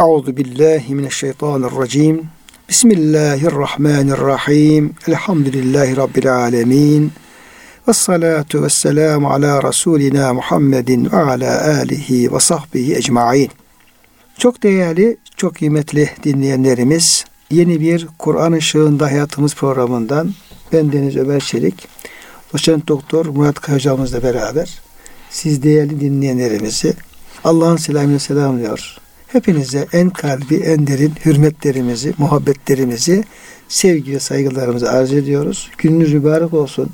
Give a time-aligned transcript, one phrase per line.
[0.00, 2.28] Euzu billahi mineşşeytanirracim.
[2.68, 4.94] Bismillahirrahmanirrahim.
[5.08, 7.12] Elhamdülillahi rabbil alamin.
[7.88, 13.50] Ve salatu ve selamu ala Resulina Muhammedin ve ala alihi ve sahbihi ecmain.
[14.38, 20.34] Çok değerli, çok kıymetli dinleyenlerimiz, yeni bir Kur'an ışığında hayatımız programından
[20.72, 21.88] ben Deniz Ömer Çelik,
[22.52, 24.80] doçent doktor Murat Kaya beraber
[25.30, 26.94] siz değerli dinleyenlerimizi
[27.44, 29.05] Allah'ın selamıyla selamlıyor.
[29.36, 33.24] Hepinize en kalbi, en derin hürmetlerimizi, muhabbetlerimizi,
[33.68, 35.70] sevgi ve saygılarımızı arz ediyoruz.
[35.78, 36.90] Gününüz mübarek olsun.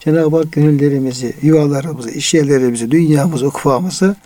[0.00, 4.16] Cenab-ı Hak gönüllerimizi, yuvalarımızı, iş yerlerimizi, dünyamızı, ukvamızı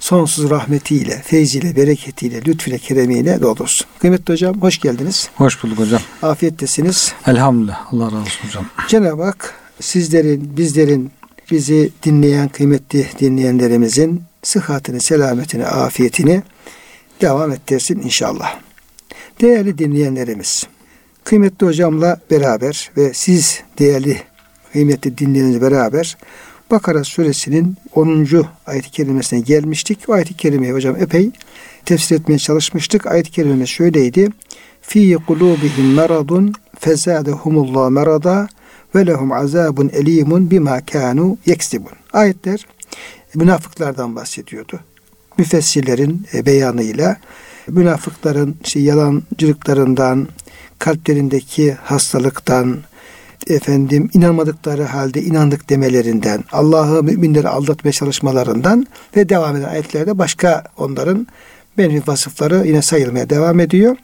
[0.00, 3.86] sonsuz rahmetiyle, feyziyle, bereketiyle, lütfüyle, keremiyle doldursun.
[3.98, 5.28] Kıymetli hocam hoş geldiniz.
[5.36, 6.00] Hoş bulduk hocam.
[6.22, 7.12] Afiyettesiniz.
[7.26, 7.92] Elhamdülillah.
[7.92, 8.66] Allah razı olsun hocam.
[8.88, 11.10] Cenab-ı Hak sizlerin, bizlerin,
[11.50, 16.42] bizi dinleyen kıymetli dinleyenlerimizin sıhhatini, selametini, afiyetini
[17.20, 18.60] devam ettirsin inşallah.
[19.40, 20.66] Değerli dinleyenlerimiz,
[21.24, 24.22] kıymetli hocamla beraber ve siz değerli
[24.72, 26.16] kıymetli dinleyenlerle beraber
[26.70, 28.26] Bakara suresinin 10.
[28.66, 30.08] ayet-i kerimesine gelmiştik.
[30.08, 31.30] O ayet-i kerimeyi hocam epey
[31.84, 33.06] tefsir etmeye çalışmıştık.
[33.06, 34.28] Ayet-i kerime şöyleydi.
[34.82, 38.48] Fi kulubihim maradun fezadehumullah marada
[38.94, 41.92] ve lehum azabun elimun bima kanu yeksibun.
[42.12, 42.66] Ayetler
[43.34, 44.80] münafıklardan bahsediyordu.
[45.38, 47.16] Müfessirlerin e, beyanıyla
[47.68, 50.28] münafıkların işte yalancılıklarından,
[50.78, 52.78] kalplerindeki hastalıktan,
[53.46, 61.26] efendim inanmadıkları halde inandık demelerinden, Allah'ı müminleri aldatmaya çalışmalarından ve devam eden ayetlerde başka onların
[61.76, 63.96] menfi vasıfları yine sayılmaya devam ediyor.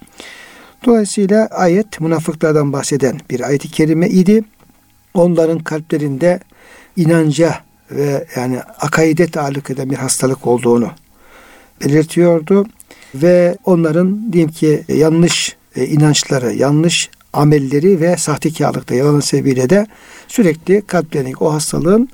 [0.86, 4.44] Dolayısıyla ayet münafıklardan bahseden bir ayet-i kerime idi.
[5.14, 6.40] Onların kalplerinde
[6.96, 7.54] inanca
[7.90, 10.90] ve yani akaide taalluk eden bir hastalık olduğunu
[11.84, 12.66] belirtiyordu.
[13.14, 19.86] Ve onların diyeyim ki yanlış e, inançları, yanlış amelleri ve sahtekarlıkta yalanın sebebiyle de
[20.28, 22.08] sürekli kalplerindeki o hastalığın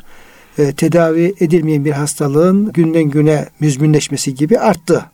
[0.59, 5.05] e, tedavi edilmeyen bir hastalığın günden güne müzminleşmesi gibi arttı.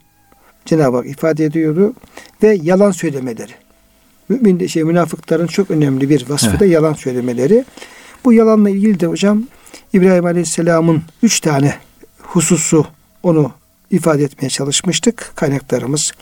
[0.64, 1.94] Cenab-ı Hak ifade ediyordu
[2.42, 3.52] ve yalan söylemeleri.
[4.28, 6.60] Mümin şey münafıkların çok önemli bir vasfı evet.
[6.60, 7.64] da yalan söylemeleri.
[8.24, 9.42] Bu yalanla ilgili de hocam
[9.92, 11.74] İbrahim Aleyhisselam'ın üç tane
[12.22, 12.86] hususu
[13.22, 13.52] onu
[13.92, 15.32] ifade etmeye çalışmıştık.
[15.34, 16.12] Kaynaklarımız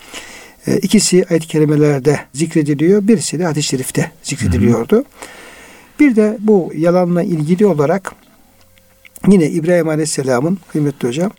[0.67, 3.07] e, ikisi ayet-i kerimelerde zikrediliyor.
[3.07, 4.95] Birisi de hadis-i şerifte zikrediliyordu.
[4.95, 5.05] Hı hı.
[5.99, 8.11] Bir de bu yalanla ilgili olarak
[9.27, 11.31] yine İbrahim Aleyhisselam'ın kıymetli hocam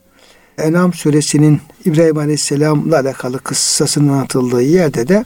[0.59, 5.25] Enam suresinin İbrahim Aleyhisselam'la alakalı kıssasının anlatıldığı yerde de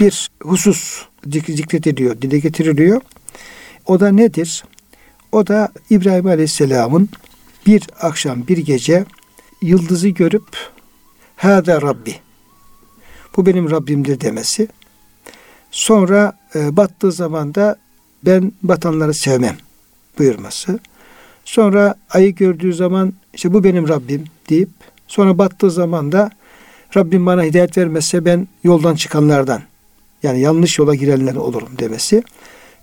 [0.00, 3.00] bir husus zikrediliyor, dile getiriliyor.
[3.86, 4.64] O da nedir?
[5.32, 7.08] O da İbrahim Aleyhisselam'ın
[7.66, 9.04] bir akşam bir gece
[9.62, 10.46] yıldızı görüp
[11.36, 12.14] Hâdâ Rabbi
[13.36, 14.68] bu benim Rabbimdir demesi.
[15.70, 17.76] Sonra e, battığı zaman da
[18.22, 19.56] ben batanları sevmem
[20.18, 20.78] buyurması.
[21.44, 24.68] Sonra ayı gördüğü zaman işte bu benim Rabbim deyip
[25.08, 26.30] sonra battığı zaman da
[26.96, 29.62] Rabbim bana hidayet vermezse ben yoldan çıkanlardan
[30.22, 32.22] yani yanlış yola girenler olurum demesi.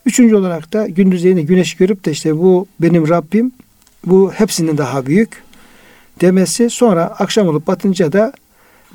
[0.05, 3.51] Üçüncü olarak da gündüzleyin güneş görüp de işte bu benim Rabbim
[4.05, 5.42] bu hepsinden daha büyük
[6.23, 6.69] demesi.
[6.69, 8.33] Sonra akşam olup batınca da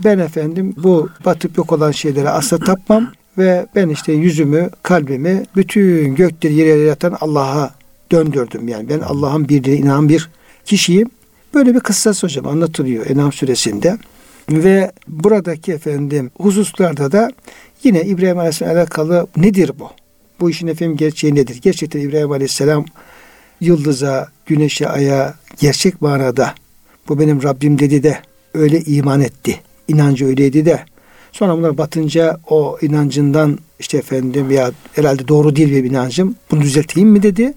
[0.05, 6.15] ben efendim bu batıp yok olan şeylere asla tapmam ve ben işte yüzümü, kalbimi bütün
[6.15, 7.75] gökleri yere yatan Allah'a
[8.13, 8.69] döndürdüm.
[8.69, 10.29] Yani ben Allah'ın birliğine inanan bir
[10.65, 11.11] kişiyim.
[11.55, 13.99] Böyle bir kıssas hocam anlatılıyor Enam suresinde.
[14.51, 17.31] Ve buradaki efendim hususlarda da
[17.85, 19.91] yine İbrahim Aleyhisselam alakalı nedir bu?
[20.41, 21.59] Bu işin efendim gerçeği nedir?
[21.63, 22.85] Gerçekten İbrahim Aleyhisselam
[23.61, 26.55] yıldıza, güneşe, aya gerçek manada
[27.09, 28.19] bu benim Rabbim dedi de
[28.55, 30.85] öyle iman etti inancı öyleydi de
[31.33, 37.09] sonra bunlar batınca o inancından işte efendim ya herhalde doğru değil bir inancım bunu düzelteyim
[37.09, 37.55] mi dedi.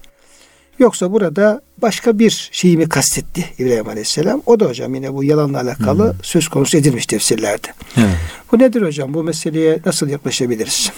[0.80, 4.42] Yoksa burada başka bir şeyi mi kastetti İbrahim Aleyhisselam?
[4.46, 6.20] O da hocam yine bu yalanla alakalı hmm.
[6.24, 7.68] söz konusu edilmiş tefsirlerde.
[7.98, 8.16] Evet.
[8.52, 9.14] Bu nedir hocam?
[9.14, 10.92] Bu meseleye nasıl yaklaşabiliriz?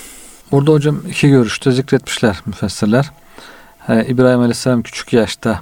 [0.52, 3.12] Burada hocam iki görüşte zikretmişler müfessirler.
[4.08, 5.62] İbrahim Aleyhisselam küçük yaşta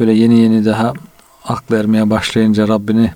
[0.00, 0.92] böyle yeni yeni daha
[1.48, 3.12] aklı ermeye başlayınca Rabbini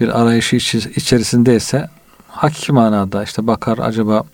[0.00, 0.56] bir arayışı
[0.96, 1.88] içerisindeyse
[2.28, 4.24] hakiki manada işte bakar acaba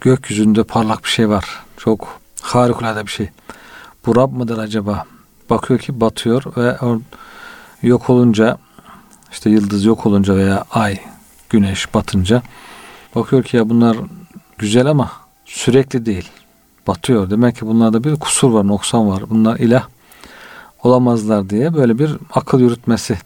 [0.00, 1.62] gökyüzünde parlak bir şey var.
[1.76, 3.28] Çok harikulade bir şey.
[4.06, 5.04] Bu Rab mıdır acaba?
[5.50, 6.76] Bakıyor ki batıyor ve
[7.82, 8.58] yok olunca
[9.32, 11.00] işte yıldız yok olunca veya ay,
[11.50, 12.42] güneş batınca
[13.14, 13.96] bakıyor ki ya bunlar
[14.58, 15.12] güzel ama
[15.44, 16.28] sürekli değil.
[16.86, 17.30] Batıyor.
[17.30, 19.22] Demek ki bunlarda bir kusur var, noksan var.
[19.30, 19.86] Bunlar ilah
[20.82, 23.18] olamazlar diye böyle bir akıl yürütmesi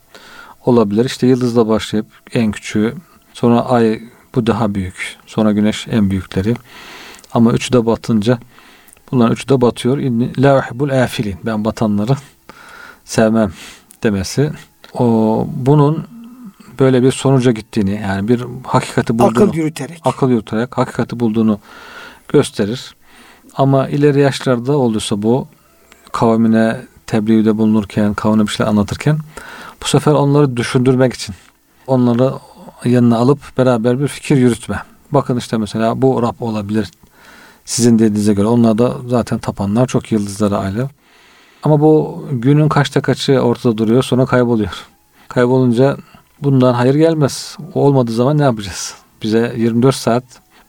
[0.65, 1.05] olabilir.
[1.05, 2.95] İşte yıldızla başlayıp en küçüğü
[3.37, 4.01] Sonra ay
[4.35, 5.17] bu daha büyük.
[5.27, 6.55] Sonra güneş en büyükleri.
[7.33, 8.39] Ama üçü de batınca
[9.13, 9.99] bunların üçü de batıyor.
[10.39, 11.37] La uhibbul afilin.
[11.45, 12.17] Ben batanları
[13.05, 13.53] sevmem
[14.03, 14.51] demesi.
[14.95, 16.07] O bunun
[16.79, 21.61] böyle bir sonuca gittiğini yani bir hakikati bulduğunu akıl yürüterek akıl yürüterek hakikati bulduğunu
[22.29, 22.95] gösterir.
[23.55, 25.49] Ama ileri yaşlarda olduysa bu
[26.13, 29.19] kavmine tebliğde bulunurken, kavmine bir şeyler anlatırken
[29.83, 31.35] bu sefer onları düşündürmek için
[31.87, 32.33] onları
[32.85, 34.83] yanına alıp beraber bir fikir yürütme.
[35.11, 36.91] Bakın işte mesela bu Rab olabilir
[37.65, 38.47] sizin dediğinize göre.
[38.47, 40.89] Onlar da zaten tapanlar çok yıldızlara ayrı.
[41.63, 44.87] Ama bu günün kaçta kaçı ortada duruyor sonra kayboluyor.
[45.29, 45.97] Kaybolunca
[46.43, 47.57] bundan hayır gelmez.
[47.75, 48.95] O olmadığı zaman ne yapacağız?
[49.23, 50.25] Bize 24 saat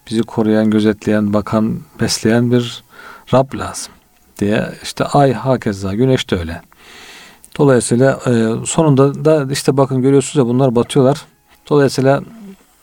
[0.09, 2.83] bizi koruyan, gözetleyen, bakan, besleyen bir
[3.33, 3.93] Rab lazım
[4.39, 6.61] diye işte ay hakeza güneş de öyle.
[7.57, 11.25] Dolayısıyla e, sonunda da işte bakın görüyorsunuz ya bunlar batıyorlar.
[11.69, 12.21] Dolayısıyla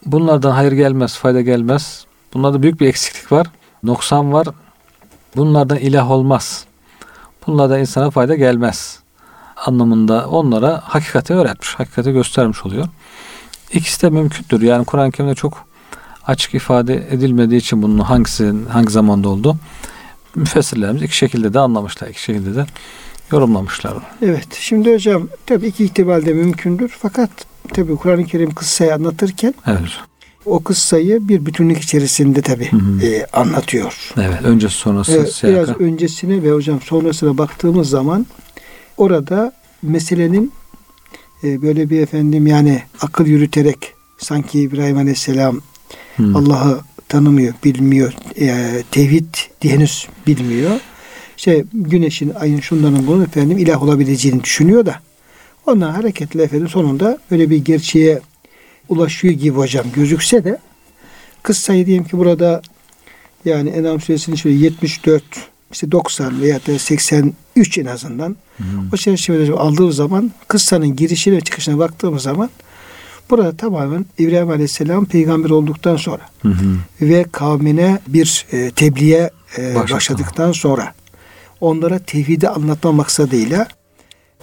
[0.07, 2.07] bunlardan hayır gelmez, fayda gelmez.
[2.35, 3.47] Bunlarda büyük bir eksiklik var.
[3.83, 4.47] Noksan var.
[5.37, 6.65] Bunlardan ilah olmaz.
[7.47, 8.99] Bunlardan insana fayda gelmez.
[9.67, 12.89] Anlamında onlara hakikati öğretmiş, hakikati göstermiş oluyor.
[13.73, 14.63] İkisi de mümkündür.
[14.63, 15.67] Yani Kur'an-ı Kerim'de çok
[16.27, 19.57] açık ifade edilmediği için bunun hangisi hangi zamanda oldu
[20.35, 22.67] müfessirlerimiz iki şekilde de anlamışlar, iki şekilde de
[23.33, 23.95] yorumlamışlar.
[24.23, 24.49] Evet.
[24.55, 26.97] Şimdi hocam tabii iki ihtimalde mümkündür.
[26.99, 27.31] Fakat
[27.73, 29.81] tabii Kur'an-ı Kerim kıssayı anlatırken evet.
[30.47, 33.07] o kıssayı bir bütünlük içerisinde tabii Hı hı.
[33.07, 34.13] e, anlatıyor.
[34.17, 34.43] Evet.
[34.45, 35.63] Öncesi sonrası Evet, siyaka.
[35.63, 38.27] biraz öncesine ve hocam sonrasına baktığımız zaman
[38.97, 39.53] orada
[39.83, 40.53] meselenin
[41.45, 45.61] e, böyle bir efendim yani akıl yürüterek sanki İbrahim Aleyhisselam
[46.17, 46.33] Hı.
[46.35, 46.81] Allah'ı
[47.15, 50.81] tanımıyor, bilmiyor, e, tevhid henüz bilmiyor.
[51.37, 55.01] İşte güneşin, ayın, şunların bunun efendim ilah olabileceğini düşünüyor da
[55.67, 58.21] ondan hareketle efendim sonunda böyle bir gerçeğe
[58.89, 60.59] ulaşıyor gibi hocam gözükse de
[61.43, 62.63] kıssayı diyelim ki burada
[63.45, 65.25] yani Enam suresinin şöyle 74
[65.73, 68.65] işte 90 veya da 83 en azından Hı.
[68.93, 72.51] o çerçevede aldığımız zaman kıssanın girişine ve çıkışına baktığımız zaman
[73.31, 76.77] burada tamamen İbrahim Aleyhisselam peygamber olduktan sonra Hı hı.
[77.01, 79.95] ve kavmine bir e, tebliğe e, Başlattı.
[79.95, 80.95] başladıktan sonra
[81.61, 83.69] onlara tevhidi anlatma maksadıyla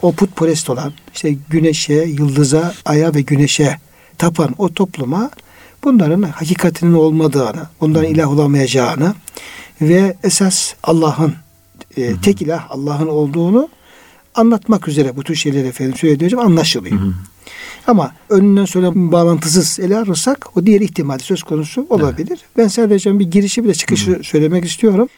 [0.02, 3.78] o putperest olan işte güneşe, yıldıza, aya ve güneşe
[4.18, 5.30] tapan o topluma
[5.84, 9.16] bunların hakikatinin olmadığını, bunların ilah olamayacağını
[9.82, 11.36] ve esas Allah'ın
[11.98, 13.70] e, tek ilah Allah'ın olduğunu
[14.36, 17.00] anlatmak üzere bu tür şeyleri efendim söylediğim anlaşılıyor.
[17.00, 17.14] Hı hı.
[17.88, 22.40] Ama önünden sonra bağlantısız ele alırsak o diğer ihtimali söz konusu olabilir.
[22.58, 25.10] Ben sadece bir girişi bir de çıkışı söylemek istiyorum.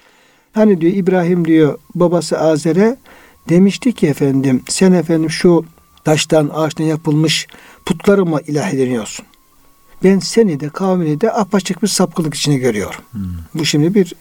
[0.53, 2.97] Hani diyor İbrahim diyor babası Azer'e
[3.49, 5.65] demişti ki efendim sen efendim şu
[6.03, 7.47] taştan ağaçtan yapılmış
[7.85, 9.25] putları mı ilah ediniyorsun?
[10.03, 13.01] Ben seni de kavmini de apaçık bir sapkılık içine görüyorum.
[13.53, 14.13] Bu şimdi bir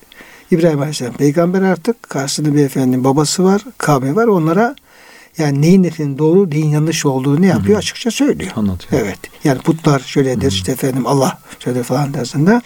[0.50, 4.26] İbrahim Aleyhisselam peygamber artık karşısında bir efendim babası var, kavmi var.
[4.26, 4.76] Onlara
[5.38, 8.50] yani neyin efendim doğru, neyin yanlış olduğunu ne yapıyor açıkça söylüyor.
[8.56, 9.02] Anlatıyor.
[9.02, 9.18] Evet.
[9.44, 12.60] Yani putlar şöyledir işte efendim Allah şöyle falan dersinde.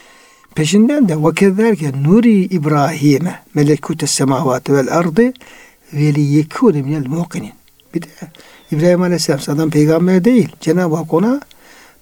[0.54, 5.32] Peşinden de vakezerke nuri İbrahim'e melekute semavati vel ardı
[5.92, 7.52] ve li yekûne minel muqinin.
[7.94, 8.06] Bir de
[8.72, 10.48] İbrahim Aleyhisselam adam peygamber değil.
[10.60, 11.40] Cenab-ı Hak ona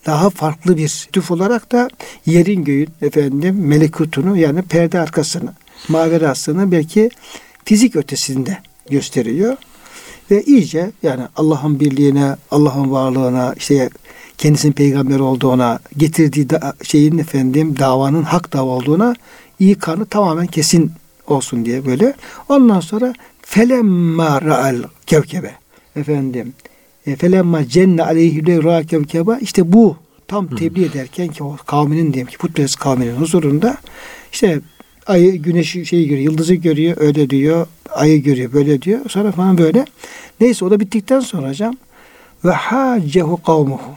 [0.06, 1.88] daha farklı bir tüf olarak da
[2.26, 5.54] yerin göğün efendim melekutunu yani perde arkasını
[5.88, 7.11] maverasını belki
[7.64, 8.59] fizik ötesinde
[8.90, 9.56] gösteriyor.
[10.31, 13.90] Ve iyice yani Allah'ın birliğine, Allah'ın varlığına, işte
[14.38, 19.14] kendisinin peygamber olduğuna, getirdiği da, şeyin efendim davanın hak dava olduğuna
[19.61, 20.93] iyi kanı tamamen kesin
[21.26, 22.14] olsun diye böyle.
[22.49, 25.50] Ondan sonra felemma ra'al kevkebe.
[25.97, 26.52] Efendim
[27.07, 29.38] e, felemma cenne aleyhi le ra kevkeba.
[29.38, 29.97] İşte bu
[30.28, 33.76] tam tebliğ ederken ki o kavminin diyelim ki putperest kavminin huzurunda
[34.33, 34.61] işte
[35.06, 37.66] ayı güneşi şeyi görüyor, yıldızı görüyor, öyle diyor.
[37.90, 39.00] Ayı görüyor, böyle diyor.
[39.08, 39.84] Sonra falan böyle.
[40.40, 41.76] Neyse o da bittikten sonra hocam
[42.44, 43.94] ve hacehu kavmuhu.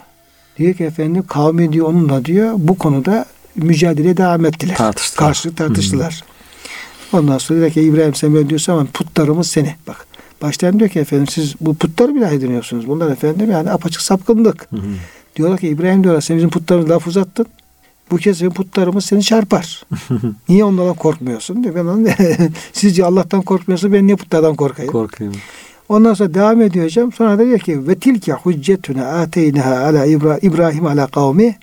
[0.57, 4.75] Diyor ki efendim kavmi diyor onunla diyor bu konuda mücadele devam ettiler.
[4.75, 5.27] Tartıştılar.
[5.27, 6.23] Karşı tartıştılar.
[7.13, 9.75] Ondan sonra diyor ki İbrahim sen böyle diyorsun ama putlarımız seni.
[9.87, 10.07] Bak
[10.41, 12.87] baştan diyor ki efendim siz bu putları bile ediniyorsunuz.
[12.87, 14.67] Bunlar efendim yani apaçık sapkınlık.
[14.71, 14.77] Hı.
[15.35, 17.45] Diyorlar ki İbrahim diyorlar sen bizim putlarımızı laf uzattın.
[18.11, 19.85] Bu kez putlarımız seni çarpar.
[20.49, 21.75] niye onlardan korkmuyorsun diyor.
[21.75, 22.15] Ben
[22.73, 24.91] sizce Allah'tan korkmuyorsun ben niye putlardan korkayım?
[24.91, 25.33] Korkayım.
[25.89, 27.11] Ondan sonra devam ediyor hocam.
[27.11, 31.55] Sonra da diyor ki ve tilke hüccetuna ateynaha ala İbra, İbrahim ala kavmi.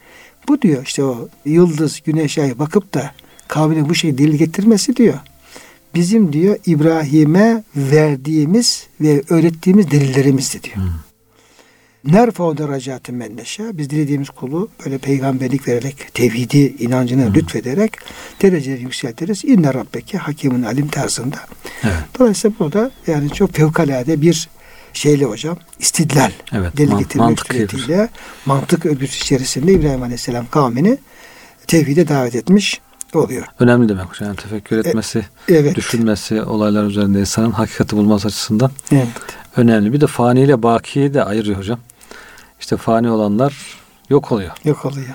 [0.49, 3.11] Bu diyor işte o yıldız, güneş, ay bakıp da
[3.49, 5.19] kavmine bu şeyi delil getirmesi diyor.
[5.95, 10.77] Bizim diyor İbrahim'e verdiğimiz ve öğrettiğimiz delillerimizdi diyor.
[10.77, 11.04] nerfa'u
[12.13, 13.79] derecatı men neşâ.
[13.79, 17.35] Biz dilediğimiz kulu böyle peygamberlik vererek, tevhidi inancını Hı.
[17.35, 17.93] lütfederek
[18.43, 19.45] dereceleri yükseltiriz.
[19.45, 21.37] İnne rabbeke hakimin alim tarzında.
[21.85, 21.95] Evet.
[22.19, 24.49] Dolayısıyla burada yani çok fevkalade bir
[24.93, 28.09] şeyle hocam istidlal evet, deli getirmek mantık suretiyle
[28.47, 30.99] mantık örgüsü içerisinde İbrahim Aleyhisselam kavmini
[31.67, 32.81] tevhide davet etmiş
[33.15, 33.47] oluyor.
[33.59, 34.29] Önemli demek hocam.
[34.29, 35.75] Yani tefekkür e, etmesi, e, evet.
[35.75, 39.09] düşünmesi, olaylar üzerinde insanın hakikati bulması açısından evet.
[39.57, 39.93] önemli.
[39.93, 41.79] Bir de fani ile bakiyi de ayırıyor hocam.
[42.61, 43.79] İşte fani olanlar
[44.11, 44.53] yok oluyor.
[44.65, 45.15] Yok oluyor.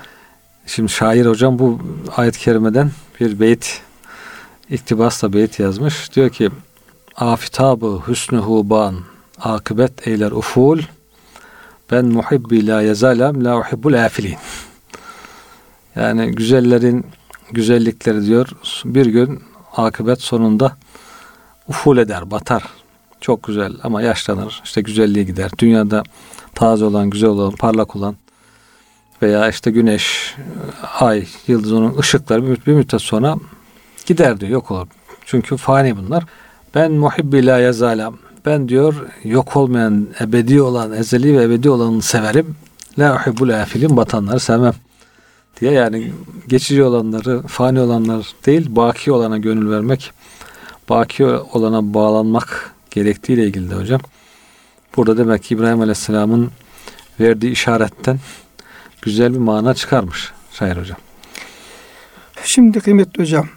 [0.66, 1.80] Şimdi şair hocam bu
[2.16, 3.82] ayet-i kerimeden bir beyt
[4.70, 6.16] iktibasla beyt yazmış.
[6.16, 6.50] Diyor ki
[7.16, 8.96] Afitabı hüsnühu ban
[9.40, 10.80] akıbet eyler uful
[11.90, 14.36] ben muhibbi la yazalem la uhibbul afilin.
[15.96, 17.06] Yani güzellerin
[17.50, 18.48] güzellikleri diyor
[18.84, 19.42] bir gün
[19.76, 20.76] akıbet sonunda
[21.68, 22.62] uful eder, batar.
[23.20, 24.60] Çok güzel ama yaşlanır.
[24.64, 25.50] İşte güzelliği gider.
[25.58, 26.02] Dünyada
[26.54, 28.16] taze olan, güzel olan, parlak olan
[29.22, 30.34] veya işte güneş,
[31.00, 33.36] ay, yıldız onun ışıkları bir, bir müddet sonra
[34.06, 34.86] gider diyor, yok olur.
[35.24, 36.24] Çünkü fani bunlar.
[36.74, 38.14] Ben muhibbi la yazalem.
[38.46, 42.56] Ben diyor yok olmayan, ebedi olan, ezeli ve ebedi olanı severim.
[42.98, 44.74] La uhibbul afilin batanları sevmem
[45.60, 46.12] diye yani
[46.48, 50.12] geçici olanları, fani olanlar değil, baki olana gönül vermek,
[50.88, 54.00] baki olana bağlanmak gerektiğiyle ilgili de hocam.
[54.96, 56.50] Burada demek ki İbrahim Aleyhisselam'ın
[57.20, 58.18] verdiği işaretten
[59.02, 60.98] güzel bir mana çıkarmış şair hocam.
[62.44, 63.48] Şimdi kıymetli hocam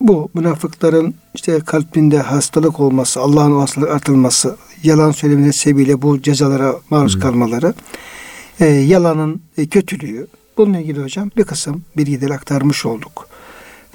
[0.00, 7.16] bu münafıkların işte kalbinde hastalık olması, Allah'ın hastalık artılması, yalan söylemine sebebiyle bu cezalara maruz
[7.16, 7.20] Hı.
[7.20, 7.74] kalmaları,
[8.60, 10.26] e, yalanın e, kötülüğü,
[10.58, 13.28] Bununla ilgili hocam bir kısım bilgileri aktarmış olduk.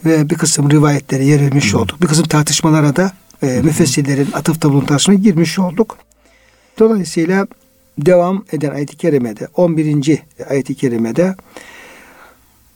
[0.05, 2.01] Ve bir kısım rivayetlere yer vermiş olduk.
[2.01, 3.11] Bir kısım tartışmalara da
[3.42, 5.98] e, müfessirlerin atıfta bulunduğu tartışmaya girmiş olduk.
[6.78, 7.46] Dolayısıyla
[7.98, 10.22] devam eden ayet-i kerimede 11.
[10.50, 11.34] ayet-i kerimede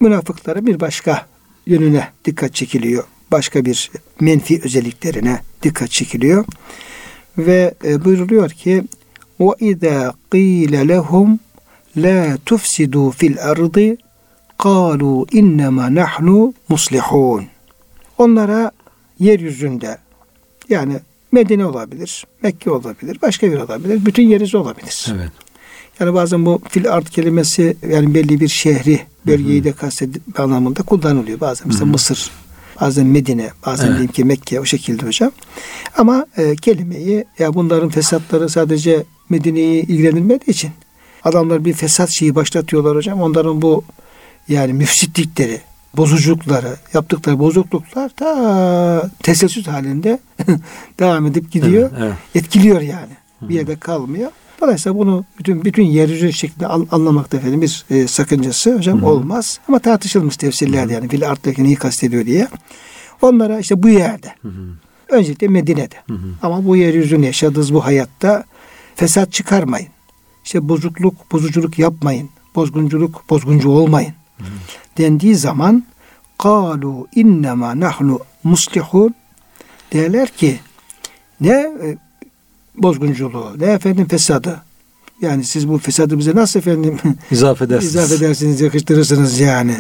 [0.00, 1.26] münafıklara bir başka
[1.66, 3.04] yönüne dikkat çekiliyor.
[3.30, 6.44] Başka bir menfi özelliklerine dikkat çekiliyor.
[7.38, 8.84] Ve e, buyruluyor ki
[9.40, 11.38] وَاِذَا قِيلَ لَهُمْ
[11.96, 13.96] la tufsidu fil ardı
[14.58, 17.44] kalu innema nahnu muslihun.
[18.18, 18.70] Onlara
[19.18, 19.98] yeryüzünde
[20.69, 20.99] yani
[21.31, 25.05] Medine olabilir, Mekke olabilir, başka bir olabilir, bütün yeriz olabilir.
[25.15, 25.31] Evet.
[25.99, 31.39] Yani bazen bu fil art kelimesi yani belli bir şehri, bölgeyi de kastetme anlamında kullanılıyor.
[31.39, 32.31] Bazen mesela Mısır,
[32.81, 33.97] bazen Medine, bazen evet.
[33.97, 35.31] diyelim ki Mekke o şekilde hocam.
[35.97, 40.71] Ama e, kelimeyi ya bunların fesatları sadece Medine'yi ilgilendirmediği için
[41.27, 43.21] Adamlar bir fesat şeyi başlatıyorlar hocam.
[43.21, 43.83] Onların bu
[44.47, 45.61] yani müfsitlikleri,
[45.97, 50.19] bozuculukları, yaptıkları bozukluklar ta teselsüt halinde
[50.99, 51.91] devam edip gidiyor.
[51.91, 52.15] Evet, evet.
[52.35, 53.13] Etkiliyor yani.
[53.41, 54.31] Bir yerde kalmıyor.
[54.61, 59.09] Dolayısıyla bunu bütün bütün yeryüzü şeklinde anlamakta efendim bir e, sakıncası hocam Hı-hı.
[59.09, 59.59] olmaz.
[59.67, 62.47] Ama tartışılmış tefsirlerde yani fil arttaki neyi kastediyor diye.
[63.21, 64.33] Onlara işte bu yerde.
[64.41, 64.51] Hı-hı.
[65.09, 65.95] Öncelikle Medine'de.
[66.07, 66.27] Hı-hı.
[66.41, 68.43] Ama bu yeryüzünü yaşadığınız bu hayatta
[68.95, 69.87] fesat çıkarmayın
[70.47, 72.29] işte bozukluk, bozuculuk yapmayın.
[72.55, 74.13] Bozgunculuk, bozguncu olmayın.
[74.97, 75.83] Dendiği zaman
[76.37, 79.15] kalu innema nahnu muslihun
[79.93, 80.59] derler ki
[81.41, 81.97] ne e,
[82.75, 84.61] bozgunculuğu, ne efendim fesadı.
[85.21, 86.99] Yani siz bu fesadı bize nasıl efendim
[87.31, 89.77] izaf edersiniz, izaf edersiniz yakıştırırsınız yani.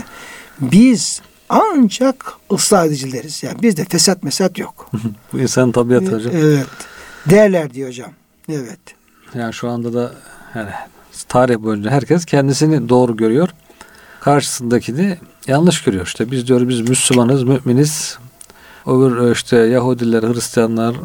[0.61, 3.43] Biz ancak ıslah edicileriz.
[3.43, 4.91] Yani bizde fesat mesat yok.
[5.33, 6.33] bu insan tabiatı hocam.
[6.35, 6.67] Evet.
[7.29, 8.11] Derler diyor hocam.
[8.49, 8.79] Evet.
[9.35, 10.13] Yani şu anda da
[10.55, 10.69] yani
[11.27, 13.49] tarih boyunca herkes kendisini doğru görüyor.
[14.27, 15.17] Karşısındakini
[15.47, 16.05] yanlış görüyor.
[16.05, 18.17] İşte biz diyoruz biz Müslümanız, müminiz.
[18.85, 20.95] Öbür işte Yahudiler, Hristiyanlar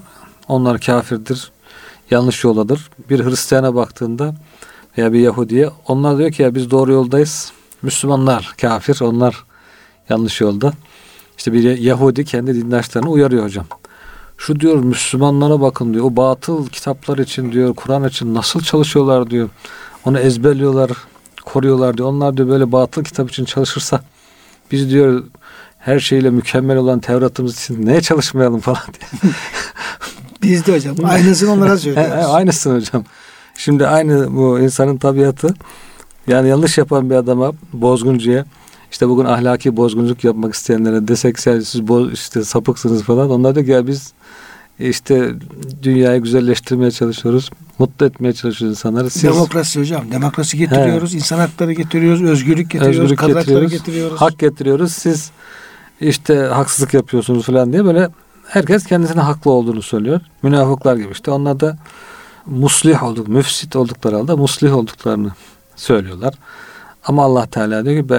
[0.48, 1.50] onlar kafirdir.
[2.10, 2.90] Yanlış yoldadır.
[3.10, 4.34] Bir Hristiyana baktığında
[4.98, 7.52] veya bir Yahudiye onlar diyor ki ya biz doğru yoldayız.
[7.82, 9.44] Müslümanlar kafir, onlar
[10.08, 10.72] yanlış yolda.
[11.38, 13.66] İşte bir Yahudi kendi dindaşlarını uyarıyor hocam.
[14.38, 16.04] Şu diyor Müslümanlara bakın diyor.
[16.04, 19.48] O batıl kitaplar için diyor, Kur'an için nasıl çalışıyorlar diyor.
[20.04, 20.90] Onu ezberliyorlar,
[21.44, 22.08] koruyorlar diyor.
[22.08, 24.00] Onlar diyor böyle batıl kitap için çalışırsa
[24.70, 25.24] biz diyor
[25.78, 29.32] her şeyle mükemmel olan Tevrat'ımız için neye çalışmayalım falan diye.
[30.42, 32.12] biz de hocam aynısını onlara söylüyoruz.
[32.28, 33.04] aynısını hocam.
[33.54, 35.54] Şimdi aynı bu insanın tabiatı.
[36.26, 38.44] Yani yanlış yapan bir adama, bozguncuya
[38.90, 43.30] işte bugün ahlaki bozgunculuk yapmak isteyenlere desek siz boz, işte sapıksınız falan.
[43.30, 44.12] Onlar da ki biz
[44.78, 45.32] işte
[45.82, 47.50] dünyayı güzelleştirmeye çalışıyoruz.
[47.78, 49.10] Mutlu etmeye çalışıyoruz insanları.
[49.10, 50.12] Siz, Demokrasi hocam.
[50.12, 51.12] Demokrasi getiriyoruz.
[51.12, 51.16] He.
[51.16, 52.22] insan hakları getiriyoruz.
[52.22, 52.98] Özgürlük getiriyoruz.
[52.98, 54.20] Özgürlük kadın getiriyoruz, getiriyoruz.
[54.20, 54.92] Hak getiriyoruz.
[54.92, 55.30] Siz
[56.00, 58.08] işte haksızlık yapıyorsunuz falan diye böyle
[58.48, 60.20] herkes kendisine haklı olduğunu söylüyor.
[60.42, 61.78] Münafıklar gibi işte onlar da
[62.46, 65.30] muslih olduk, müfsit oldukları halde muslih olduklarını
[65.76, 66.34] söylüyorlar.
[67.04, 68.16] Ama Allah Teala diyor ki e,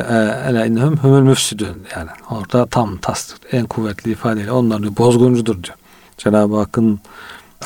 [0.50, 5.76] ela innehum humul müfsidun yani orada tam tasdik en kuvvetli ifadeyle onlar diyor, bozguncudur diyor.
[6.18, 7.00] Cenab-ı Hakk'ın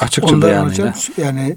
[0.02, 0.72] açıkça Onlar beyanıyla.
[0.90, 1.56] hocam yani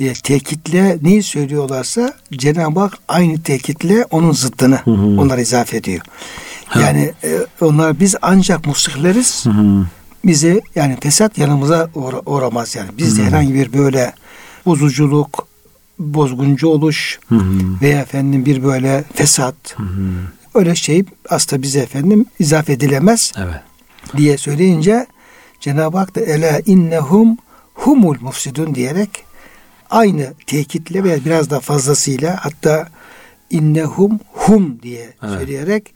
[0.00, 4.90] e, tekitle neyi söylüyorlarsa Cenab-ı Hak aynı tekitle onun zıttını hı.
[4.90, 6.00] onlar izafe ediyor.
[6.80, 9.46] Yani e, onlar biz ancak musihleriz.
[9.46, 9.86] Hı hı.
[10.24, 12.88] Bize yani fesat yanımıza uğra- uğramaz yani.
[12.98, 14.12] Bizde herhangi bir böyle
[14.66, 15.46] bozuculuk,
[15.98, 17.80] bozguncu oluş Hı hı.
[17.82, 20.08] veya efendim bir böyle fesat Hı hı.
[20.54, 23.60] öyle şey aslında bize efendim izafe edilemez Evet.
[24.16, 25.06] diye söyleyince
[25.62, 27.36] Cenab-ı Hak da ela innehum
[27.74, 29.10] humul mufsidun diyerek
[29.90, 32.88] aynı tekitle veya biraz da fazlasıyla hatta
[33.50, 35.38] innehum hum diye Evet.
[35.38, 35.94] söyleyerek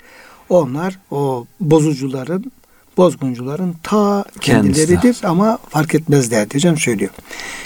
[0.49, 2.53] onlar o bozucuların
[2.97, 4.87] bozguncuların ta Kendisi.
[4.87, 7.11] kendileridir ama fark etmezler diye hocam söylüyor.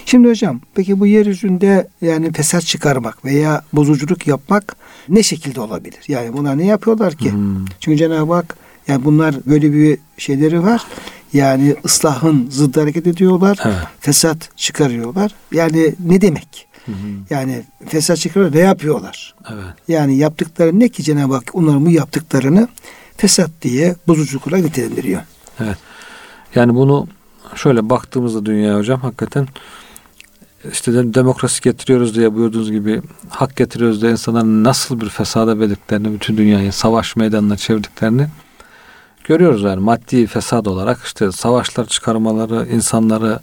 [0.07, 4.77] Şimdi hocam peki bu yeryüzünde yani fesat çıkarmak veya bozuculuk yapmak
[5.09, 6.01] ne şekilde olabilir?
[6.09, 7.33] Yani bunlar ne yapıyorlar ki?
[7.33, 7.65] Hmm.
[7.81, 8.57] Çünkü Cenab-ı Hak
[8.89, 10.87] yani bunlar böyle bir şeyleri var.
[11.33, 13.59] Yani ıslahın zıddı hareket ediyorlar.
[13.65, 13.77] Evet.
[14.01, 15.35] Fesat çıkarıyorlar.
[15.53, 16.67] Yani ne demek?
[16.87, 16.97] Hı hı.
[17.31, 19.35] Yani fesat çıkarıyorlar ne yapıyorlar?
[19.53, 19.65] Evet.
[19.89, 22.69] Yani yaptıkları ne ki Cenab-ı Hak onların bu yaptıklarını
[23.17, 25.23] fesat diye bozuculukla nitelendiriyor.
[25.61, 25.77] Evet.
[26.55, 27.09] Yani bunu
[27.55, 29.49] şöyle baktığımızda dünya hocam hakikaten
[30.73, 36.13] işte de- demokrasi getiriyoruz diye buyurduğunuz gibi hak getiriyoruz diye insanların nasıl bir fesada bediklerini
[36.13, 38.27] bütün dünyayı savaş meydanına çevirdiklerini
[39.31, 43.39] görüyoruz yani maddi fesat olarak işte savaşlar çıkarmaları insanları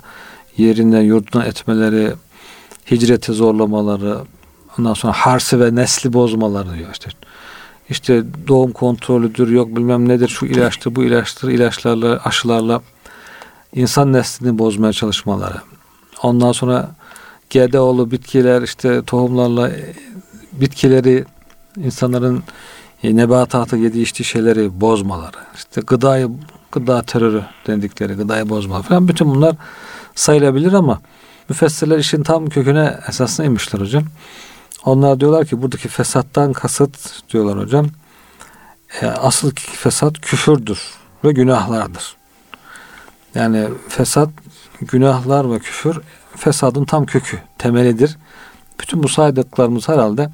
[0.57, 2.13] yerinden yurduna etmeleri
[2.91, 4.17] hicreti zorlamaları
[4.79, 7.09] ondan sonra harsi ve nesli bozmaları diyor işte.
[7.89, 12.81] İşte doğum kontrolüdür yok bilmem nedir şu ilaçtır bu ilaçtır ilaçlarla aşılarla
[13.73, 15.57] insan neslini bozmaya çalışmaları.
[16.23, 16.91] Ondan sonra
[17.49, 19.71] GDO'lu bitkiler işte tohumlarla
[20.51, 21.25] bitkileri
[21.77, 22.43] insanların
[23.03, 26.29] nebatatı yediği içtiği şeyleri bozmaları işte gıdayı
[26.71, 29.55] gıda terörü dedikleri gıdayı bozma falan bütün bunlar
[30.15, 31.01] sayılabilir ama
[31.49, 34.03] müfessirler işin tam köküne esasına inmişler hocam.
[34.85, 37.87] Onlar diyorlar ki buradaki fesattan kasıt diyorlar hocam.
[39.01, 40.81] E, asıl fesat küfürdür
[41.23, 42.15] ve günahlardır.
[43.35, 44.29] Yani fesat
[44.81, 46.01] günahlar ve küfür
[46.35, 48.17] fesadın tam kökü, temelidir.
[48.79, 50.29] Bütün bu saydıklarımız herhalde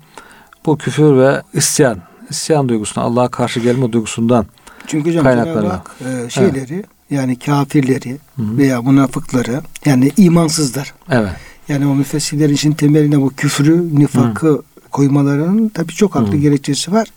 [0.66, 2.02] bu küfür ve isyan,
[2.34, 4.46] isyan duygusuna, Allah'a karşı gelme duygusundan
[4.88, 10.94] Çünkü hocam Kaynakları Cenab-ı Hak e, şeyleri yani kafirleri veya münafıkları yani imansızlar.
[11.10, 11.32] evet,
[11.70, 17.08] Yani o müfessirlerin için temeline bu küfrü, nifakı koymalarının tabii çok haklı gerekçesi var.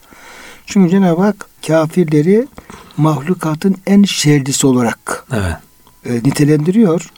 [0.67, 2.47] Çünkü Cenab-ı Hak kafirleri
[2.97, 5.57] mahlukatın en şerlisi olarak evet,
[6.05, 7.11] e, nitelendiriyor.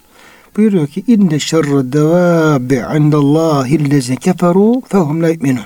[0.57, 5.65] Buyuruyor ki inne şerre devabi indallahi lezine keferu fehum la yu'minun.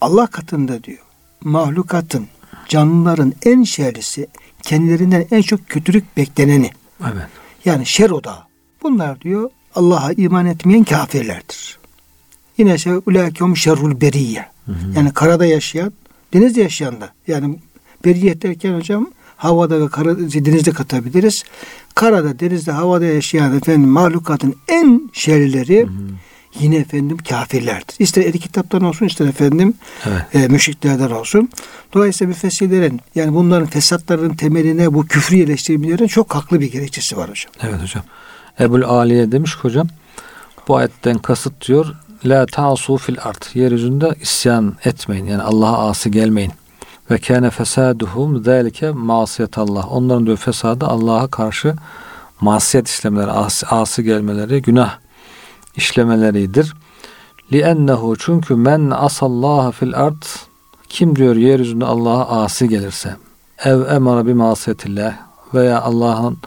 [0.00, 1.03] Allah katında diyor
[1.44, 2.26] mahlukatın
[2.68, 4.26] canlıların en şerlisi
[4.62, 6.70] kendilerinden en çok kötülük bekleneni
[7.02, 7.26] evet,
[7.64, 8.42] yani şer odağı.
[8.82, 11.78] Bunlar diyor Allah'a iman etmeyen kafirlerdir.
[12.58, 14.46] Yine şey ulâkehum şerrul beriyye.
[14.96, 15.92] Yani karada yaşayan,
[16.32, 17.12] denizde yaşayan da.
[17.26, 17.58] Yani
[18.04, 21.44] beriyet derken hocam havada ve kara, denizde katabiliriz.
[21.94, 25.86] Karada, denizde, havada yaşayan efendim mahlukatın en şerlileri
[26.60, 27.96] yine efendim kafirlerdir.
[27.98, 29.74] İster eli kitaptan olsun ister efendim
[30.06, 30.22] evet.
[30.34, 31.48] e, müşriklerden olsun.
[31.94, 37.52] Dolayısıyla müfessirlerin yani bunların fesatlarının temeline bu küfrü yerleştirmelerin çok haklı bir gerekçesi var hocam.
[37.62, 38.04] Evet hocam.
[38.60, 39.88] Ebul Aliye demiş ki hocam
[40.68, 43.56] bu ayetten kasıt diyor La ta'su fil art.
[43.56, 45.26] Yeryüzünde isyan etmeyin.
[45.26, 46.52] Yani Allah'a asi gelmeyin.
[47.10, 49.92] Ve kâne fesaduhum zâlike masiyetallah.
[49.92, 51.74] Onların diyor fesadı Allah'a karşı
[52.40, 54.98] masiyet işlemeleri, asi, asi gelmeleri, günah
[55.75, 56.73] işlemeleridir.
[57.53, 60.45] Li'ennehu çünkü men asallaha fil art
[60.89, 63.15] kim diyor yeryüzünde Allah'a asi gelirse
[63.65, 65.13] ev emara bi masiyetillah
[65.53, 66.37] veya Allah'ın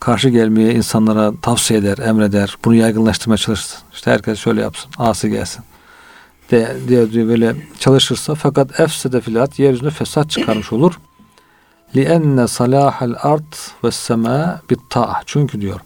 [0.00, 2.56] karşı gelmeye insanlara tavsiye eder, emreder.
[2.64, 3.78] Bunu yaygınlaştırmaya çalışsın.
[3.92, 4.90] İşte herkes şöyle yapsın.
[4.98, 5.64] Asi gelsin.
[6.50, 10.98] De, diye, diye böyle çalışırsa fakat efsede filat yeryüzünde fesat çıkarmış olur.
[11.94, 15.80] لِأَنَّ صَلَاحَ الْاَرْضِ وَالسَّمَاءِ بِالطَّاعَ Çünkü diyor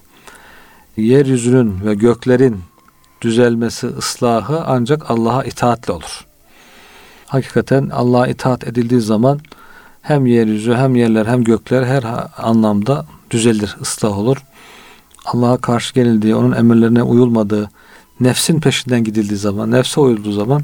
[0.96, 2.60] yeryüzünün ve göklerin
[3.23, 6.25] düzelmesi, ıslahı ancak Allah'a itaatle olur.
[7.27, 9.39] Hakikaten Allah'a itaat edildiği zaman
[10.01, 12.03] hem yeryüzü hem yerler hem gökler her
[12.37, 14.37] anlamda düzelir, ıslah olur.
[15.25, 17.69] Allah'a karşı gelildiği, onun emirlerine uyulmadığı,
[18.19, 20.61] nefsin peşinden gidildiği zaman, nefse uyulduğu zaman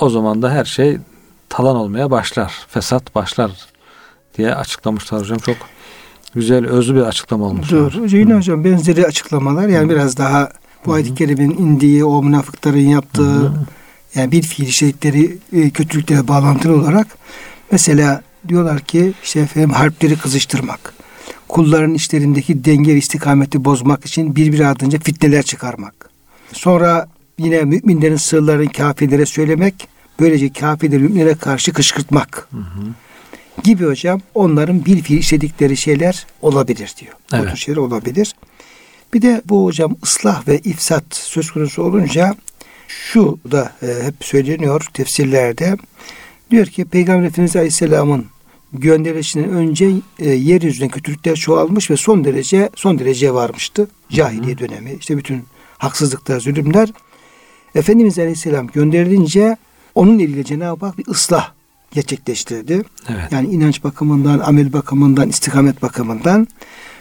[0.00, 0.98] o zaman da her şey
[1.48, 3.50] talan olmaya başlar, fesat başlar
[4.38, 5.38] diye açıklamışlar hocam.
[5.38, 5.56] Çok
[6.34, 7.70] güzel, özlü bir açıklama olmuş.
[7.70, 8.06] Doğru.
[8.06, 10.48] Yine hocam benzeri açıklamalar yani biraz daha
[10.86, 13.66] Bu ayet-i kerimenin indiği, o münafıkların yaptığı, hı hı.
[14.14, 17.06] yani bir fiil işledikleri e, kötülüklere bağlantılı olarak
[17.72, 20.94] mesela diyorlar ki işte efendim harpleri kızıştırmak,
[21.48, 26.10] kulların işlerindeki denge istikameti bozmak için birbiri ardınca fitneler çıkarmak.
[26.52, 29.88] Sonra yine müminlerin sırlarını kafirlere söylemek,
[30.20, 32.48] böylece kafirleri müminlere karşı kışkırtmak.
[32.50, 32.82] Hı hı.
[33.62, 37.12] Gibi hocam onların bir fiil işledikleri şeyler olabilir diyor.
[37.32, 37.44] Evet.
[37.44, 38.34] Bu tür şeyler olabilir.
[39.14, 42.34] Bir de bu hocam ıslah ve ifsat söz konusu olunca
[42.88, 45.76] şu da e, hep söyleniyor tefsirlerde.
[46.50, 48.26] Diyor ki Peygamber Efendimiz Aleyhisselam'ın
[48.72, 53.88] gönderilişinden önce e, yeryüzüne kötülükler çoğalmış ve son derece son dereceye varmıştı.
[54.12, 55.44] Cahiliye dönemi işte bütün
[55.78, 56.88] haksızlıklar, zulümler.
[57.74, 59.56] Efendimiz Aleyhisselam gönderilince
[59.94, 61.52] onun eliyle Cenab-ı Hak bir ıslah
[61.90, 62.82] gerçekleştirdi.
[63.08, 63.32] Evet.
[63.32, 66.48] Yani inanç bakımından, amel bakımından, istikamet bakımından.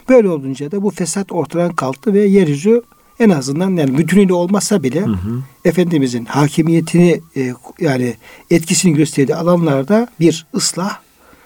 [0.09, 2.81] Böyle olunca da bu fesat ortadan kalktı ve yeryüzü
[3.19, 5.43] en azından yani bütünüyle olmasa bile hı hı.
[5.65, 8.15] Efendimizin hakimiyetini e, yani
[8.49, 10.99] etkisini gösterdiği alanlarda bir ıslah,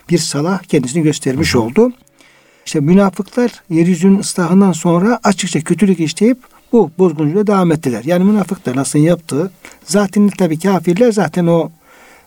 [0.09, 1.61] bir salah kendisini göstermiş hı hı.
[1.61, 1.91] oldu.
[2.65, 6.37] İşte münafıklar yeryüzünün ıslahından sonra açıkça kötülük işleyip
[6.71, 8.03] bu bozgunculuğa devam ettiler.
[8.05, 9.51] Yani münafıklar nasıl yaptığı
[9.85, 11.71] zaten tabii kafirler zaten o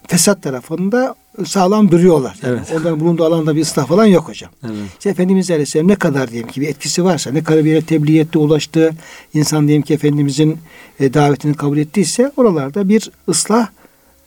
[0.06, 1.14] fesat tarafında
[1.46, 2.36] sağlam duruyorlar.
[2.42, 2.80] Yani evet.
[2.80, 4.50] Onların bulunduğu alanda bir ıslah falan yok hocam.
[4.64, 4.76] Evet.
[4.98, 8.38] İşte Efendimiz Aleyhisselam ne kadar diyelim ki bir etkisi varsa, ne kadar bir tebliğ etti,
[8.38, 8.90] ulaştı,
[9.34, 10.58] insan diyelim ki Efendimizin
[11.00, 13.68] e, davetini kabul ettiyse oralarda bir ıslah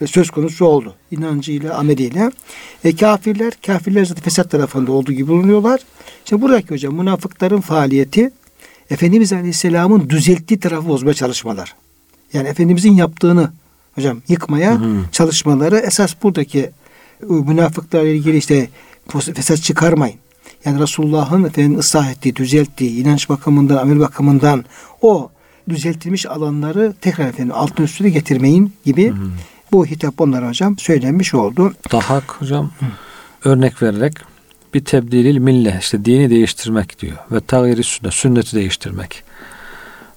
[0.02, 0.96] e, söz konusu oldu.
[1.12, 2.32] İnancıyla, ameliyle.
[2.84, 5.80] E, kafirler, kafirler zaten fesat tarafında olduğu gibi bulunuyorlar.
[6.26, 8.32] İşte buradaki hocam münafıkların faaliyeti
[8.90, 11.76] Efendimiz Aleyhisselam'ın düzelttiği tarafı bozma çalışmalar.
[12.34, 13.52] Yani Efendimizin yaptığını
[13.96, 14.98] hocam yıkmaya hı hı.
[15.12, 16.70] çalışmaları esas buradaki
[17.30, 18.70] münafıklarla ilgili işte
[19.34, 20.16] fesat çıkarmayın.
[20.66, 24.66] Yani Resulullah'ın efendim ıslah ettiği, düzelttiği, inanç bakımından, amel bakımından
[25.02, 25.32] o
[25.70, 29.30] düzeltilmiş alanları tekrar efendim altın üstüne getirmeyin gibi hı hı.
[29.72, 31.74] bu hitap onlara hocam söylenmiş oldu.
[31.92, 32.86] Daha hocam hı.
[33.50, 34.14] örnek vererek
[34.74, 39.24] bir tebdilil mille işte dini değiştirmek diyor ve tagiri sünnet sünneti değiştirmek.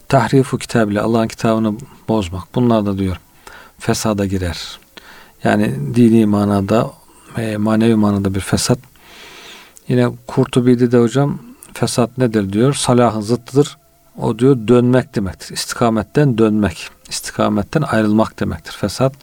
[0.09, 1.75] Tahrifu kitabıyla Allah'ın kitabını
[2.09, 2.55] bozmak.
[2.55, 3.17] Bunlar da diyor
[3.79, 4.79] fesada girer.
[5.45, 6.91] Yani dini manada
[7.59, 8.79] manevi manada bir fesat.
[9.89, 11.39] Yine Kurtubi'de de hocam
[11.75, 12.75] fesat nedir diyor.
[12.75, 13.79] Salahın zıttıdır.
[14.19, 15.55] O diyor dönmek demektir.
[15.55, 16.89] İstikametten dönmek.
[17.09, 18.73] İstikametten ayrılmak demektir.
[18.73, 19.15] Fesat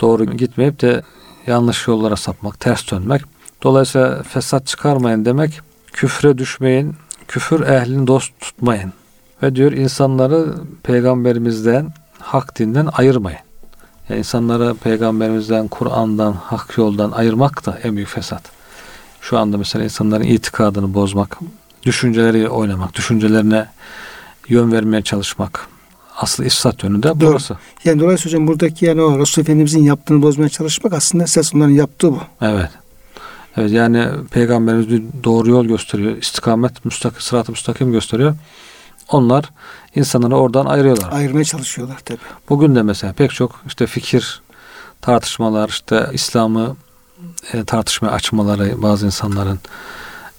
[0.00, 1.02] doğru gitmeyip de
[1.46, 3.22] yanlış yollara sapmak, ters dönmek.
[3.62, 5.60] Dolayısıyla fesat çıkarmayın demek
[5.92, 6.96] küfre düşmeyin,
[7.28, 8.92] küfür ehlini dost tutmayın.
[9.42, 13.45] Ve diyor insanları peygamberimizden, hak dinden ayırmayın.
[14.08, 18.42] Yani insanları peygamberimizden, Kur'an'dan, hak yoldan ayırmak da en büyük fesat.
[19.20, 21.38] Şu anda mesela insanların itikadını bozmak,
[21.82, 23.66] düşünceleri oynamak, düşüncelerine
[24.48, 25.68] yön vermeye çalışmak.
[26.16, 27.56] Asıl ifsat yönü de burası.
[27.84, 32.12] Yani dolayısıyla hocam buradaki yani o Resul Efendimizin yaptığını bozmaya çalışmak aslında esas onların yaptığı
[32.12, 32.20] bu.
[32.40, 32.70] Evet.
[33.56, 36.16] Evet yani peygamberimiz bir doğru yol gösteriyor.
[36.16, 38.34] İstikamet, müstakim, sırat-ı müstakim gösteriyor.
[39.08, 39.50] Onlar
[39.94, 41.12] insanları oradan ayırıyorlar.
[41.12, 42.18] Ayırmaya çalışıyorlar tabi.
[42.48, 44.42] Bugün de mesela pek çok işte fikir
[45.00, 46.76] tartışmalar, işte İslam'ı
[47.52, 49.58] e, tartışmaya açmaları bazı insanların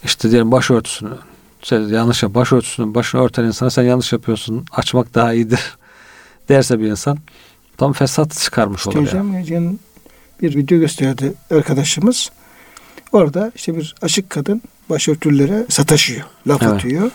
[0.04, 1.14] işte diyelim başörtüsünü
[1.62, 5.78] şey, yanlış yap, başörtüsünü başını örten insana sen yanlış yapıyorsun, açmak daha iyidir
[6.50, 7.18] derse bir insan
[7.78, 9.08] tam fesat çıkarmış işte olur.
[9.08, 9.76] Hocam yani.
[10.42, 12.30] bir video gösterdi arkadaşımız.
[13.12, 16.74] Orada işte bir aşık kadın başörtülere sataşıyor, laf evet.
[16.74, 17.12] atıyor.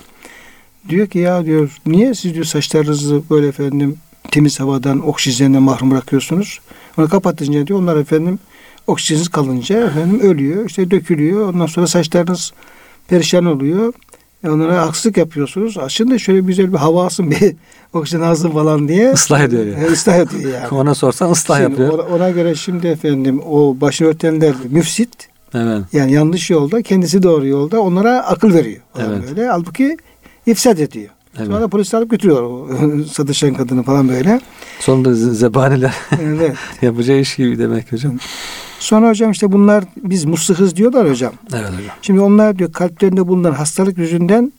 [0.89, 3.97] Diyor ki ya diyor niye siz diyor saçlarınızı böyle efendim
[4.31, 6.61] temiz havadan oksijenden mahrum bırakıyorsunuz?
[6.99, 8.39] Onu kapatınca diyor onlar efendim
[8.87, 12.53] oksijensiz kalınca efendim ölüyor işte dökülüyor ondan sonra saçlarınız
[13.09, 13.93] perişan oluyor.
[14.45, 15.79] E onlara haksızlık yapıyorsunuz.
[15.79, 17.55] Aslında şöyle güzel bir hava alsın bir
[17.93, 19.13] oksijen alsın falan diye.
[19.13, 19.85] Islah ediyor yani.
[19.85, 20.69] E, ıslah ediyor yani.
[20.71, 21.99] ona sorsan ıslah şimdi yapıyor.
[21.99, 25.29] Ona, ona göre şimdi efendim o başını örtenler müfsit.
[25.55, 25.83] Evet.
[25.93, 28.81] Yani yanlış yolda kendisi doğru yolda onlara akıl veriyor.
[28.99, 29.23] Evet.
[29.29, 29.47] Böyle.
[29.47, 29.97] Halbuki
[30.47, 31.11] ifsad ediyor.
[31.37, 31.47] Evet.
[31.47, 32.69] Sonra polis alıp götürüyor o
[33.13, 34.41] satışan kadını falan böyle.
[34.81, 36.57] Sonunda zebaniler evet.
[36.83, 38.19] yapacağı iş gibi demek hocam.
[38.79, 41.33] Sonra hocam işte bunlar biz muslihız diyorlar hocam.
[41.53, 41.97] Evet hocam.
[42.03, 44.53] Şimdi onlar diyor kalplerinde bulunan hastalık yüzünden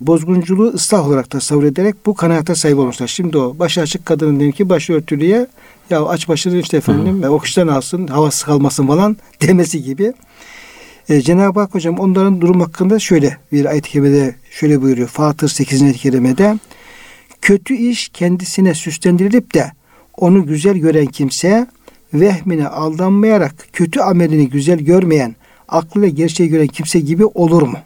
[0.00, 3.06] bozgunculuğu ıslah olarak tasavvur ederek bu kanaate sahip olmuşlar.
[3.06, 5.46] Şimdi o başı açık kadının diyelim ki başı örtülüye
[5.90, 7.30] ya aç başını işte efendim Hı.
[7.30, 10.12] oksijen alsın havası kalmasın falan demesi gibi.
[11.08, 15.08] E, Cenab-ı Hak hocam onların durum hakkında şöyle bir ayet-i kerimede şöyle buyuruyor.
[15.08, 15.82] Fatır 8.
[15.82, 16.58] ayet-i kerimede
[17.42, 19.72] kötü iş kendisine süslendirilip de
[20.16, 21.66] onu güzel gören kimse
[22.14, 25.36] vehmine aldanmayarak kötü amelini güzel görmeyen,
[25.68, 27.78] aklıyla gerçeği gören kimse gibi olur mu?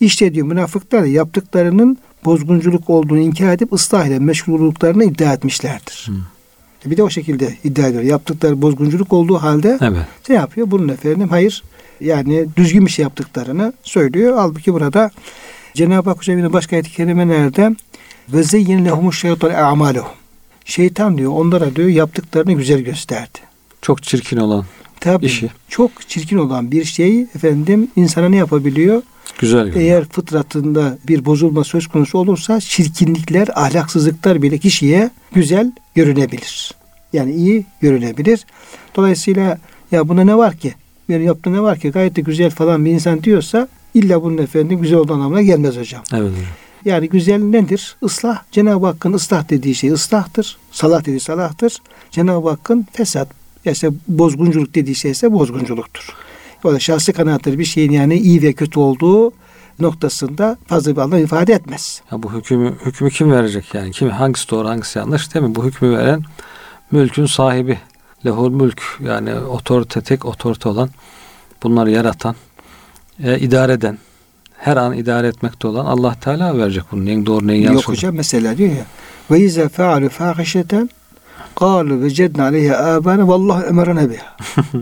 [0.00, 6.10] İşte diyor münafıklar yaptıklarının bozgunculuk olduğunu inkar edip ıslah ile meşgul olduklarını iddia etmişlerdir.
[6.10, 6.90] Hı.
[6.90, 8.02] Bir de o şekilde iddia ediyor.
[8.02, 10.06] Yaptıkları bozgunculuk olduğu halde Evet.
[10.28, 10.70] ne yapıyor?
[10.70, 11.62] Bunun efendim hayır
[12.00, 14.36] yani düzgün bir şey yaptıklarını söylüyor.
[14.36, 15.10] Halbuki burada
[15.74, 17.76] Cenab-ı Hak Hocam yine başka ayet-i kerimelerde
[18.32, 20.04] ve zeyyin lehumuş şeytan.
[20.64, 23.38] Şeytan diyor onlara diyor yaptıklarını güzel gösterdi.
[23.82, 24.64] Çok çirkin olan
[25.00, 25.50] Tabii İşi.
[25.68, 29.02] çok çirkin olan bir şey efendim insana ne yapabiliyor?
[29.38, 29.80] güzel görünüyor.
[29.80, 36.74] Eğer fıtratında bir bozulma söz konusu olursa çirkinlikler, ahlaksızlıklar bile kişiye güzel görünebilir.
[37.12, 38.46] Yani iyi görünebilir.
[38.96, 39.58] Dolayısıyla
[39.92, 40.74] ya buna ne var ki?
[41.08, 41.90] Benim yaptığım ne var ki?
[41.90, 46.02] Gayet de güzel falan bir insan diyorsa illa bunun efendim güzel olduğu anlamına gelmez hocam.
[46.12, 46.32] Evet.
[46.84, 47.96] Yani güzel nedir?
[48.02, 48.42] Islah.
[48.52, 50.56] Cenab-ı Hakk'ın ıslah dediği şey ıslahtır.
[50.72, 51.78] Salah dediği salahtır.
[52.10, 53.28] Cenab-ı Hakk'ın fesat,
[53.64, 56.08] işte bozgunculuk dediği şey ise bozgunculuktur.
[56.64, 59.32] O da şahsi kanaattir bir şeyin yani iyi ve kötü olduğu
[59.80, 62.02] noktasında fazla bir anlam ifade etmez.
[62.12, 63.90] Ya bu hükmü hükmü kim verecek yani?
[63.90, 65.54] Kim hangisi doğru hangisi yanlış değil mi?
[65.54, 66.22] Bu hükmü veren
[66.90, 67.78] mülkün sahibi.
[68.26, 70.90] Lehul mülk yani otorite tek otorite olan
[71.62, 72.36] bunları yaratan
[73.24, 73.98] e, idare eden
[74.58, 77.04] her an idare etmekte olan Allah Teala verecek bunu.
[77.04, 78.84] Neyin doğru neyin yanlış Yok hocam mesela diyor ya
[79.30, 80.90] ve izâ fealu fâhişeten
[81.54, 84.36] kâlu vecedna aleyhe âbâne vallahu emerene biha.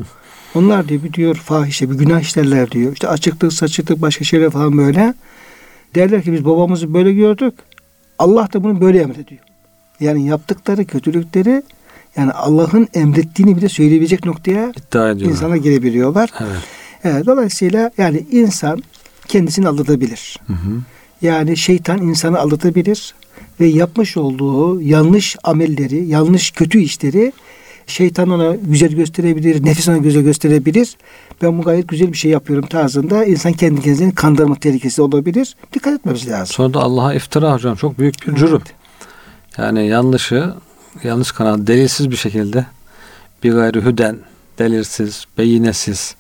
[0.55, 2.93] Onlar diyor bir diyor fahişe bir günah işlerler diyor.
[2.93, 5.15] İşte açıklık saçıklık başka şeyler falan böyle.
[5.95, 7.55] Derler ki biz babamızı böyle gördük.
[8.19, 9.41] Allah da bunu böyle emrediyor.
[10.01, 11.63] Yani yaptıkları kötülükleri
[12.17, 14.73] yani Allah'ın emrettiğini bile söyleyebilecek noktaya
[15.15, 16.31] insana girebiliyorlar.
[16.41, 16.63] Evet.
[17.05, 18.83] Evet, dolayısıyla yani insan
[19.29, 20.37] kendisini aldatabilir.
[20.47, 20.81] Hı hı.
[21.23, 23.15] Yani şeytan insanı aldatabilir
[23.61, 27.33] ve yapmış olduğu yanlış amelleri, yanlış kötü işleri
[27.87, 30.97] şeytan ona güzel gösterebilir, nefis ona güzel gösterebilir.
[31.43, 35.57] Ben bu gayet güzel bir şey yapıyorum tarzında insan kendi kendini kandırma tehlikesi olabilir.
[35.73, 36.47] Dikkat etmemiz lazım.
[36.47, 38.63] Sonra da Allah'a iftira hocam çok büyük bir cürüm.
[39.59, 40.55] Yani yanlışı
[41.05, 42.67] yanlış kanal delilsiz bir şekilde
[43.45, 44.19] bir gayrı hüden
[44.59, 46.15] delilsiz, beyinesiz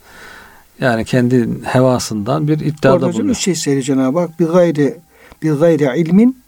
[0.80, 3.30] yani kendi hevasından bir Orada iddiada bulunuyor.
[3.30, 4.40] üç şey söylüyor Cenab-ı Hak.
[4.40, 4.98] Bir gayri,
[5.42, 6.42] bir gayri ilmin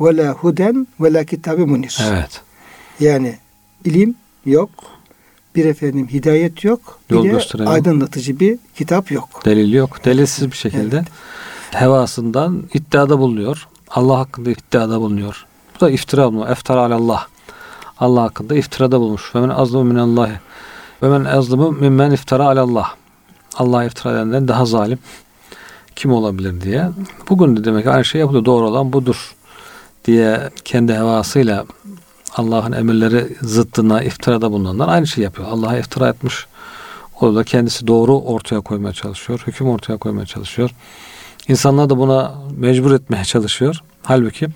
[0.00, 1.98] ve la huden ve la kitabı munir.
[2.10, 2.40] Evet.
[3.00, 3.36] Yani
[3.84, 4.14] ilim
[4.46, 4.70] yok.
[5.54, 6.98] Bir efendim hidayet yok.
[7.10, 7.72] Bir Yol de gösteren yok.
[7.72, 9.42] aydınlatıcı bir kitap yok.
[9.44, 10.04] Delil yok.
[10.04, 11.04] Delilsiz bir şekilde
[11.70, 13.68] hevasından iddiada bulunuyor.
[13.90, 15.46] Allah hakkında iddiada bulunuyor.
[15.76, 16.46] Bu da iftira mı?
[16.50, 17.26] Eftara alallah.
[18.00, 19.34] Allah hakkında iftirada bulmuş.
[19.34, 20.32] Ve men azlımı minallahi.
[21.02, 22.94] Ve men azlımı mimmen iftara alallah.
[23.56, 24.98] Allah iftira edenden daha zalim
[25.96, 26.88] kim olabilir diye.
[27.28, 28.44] Bugün de demek aynı şey yapılıyor.
[28.44, 29.34] Doğru olan budur
[30.04, 31.64] diye kendi hevasıyla
[32.36, 35.48] Allah'ın emirleri zıttına iftirada bulunanlar aynı şey yapıyor.
[35.48, 36.46] Allah'a iftira etmiş.
[37.20, 39.42] O da kendisi doğru ortaya koymaya çalışıyor.
[39.46, 40.70] Hüküm ortaya koymaya çalışıyor.
[41.48, 43.82] İnsanlar da buna mecbur etmeye çalışıyor.
[44.02, 44.48] Halbuki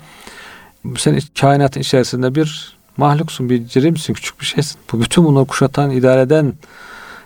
[0.97, 4.77] sen kainatın içerisinde bir mahluksun, bir cirimsin, küçük bir şeysin.
[4.91, 6.53] Bu bütün bunları kuşatan, idare eden,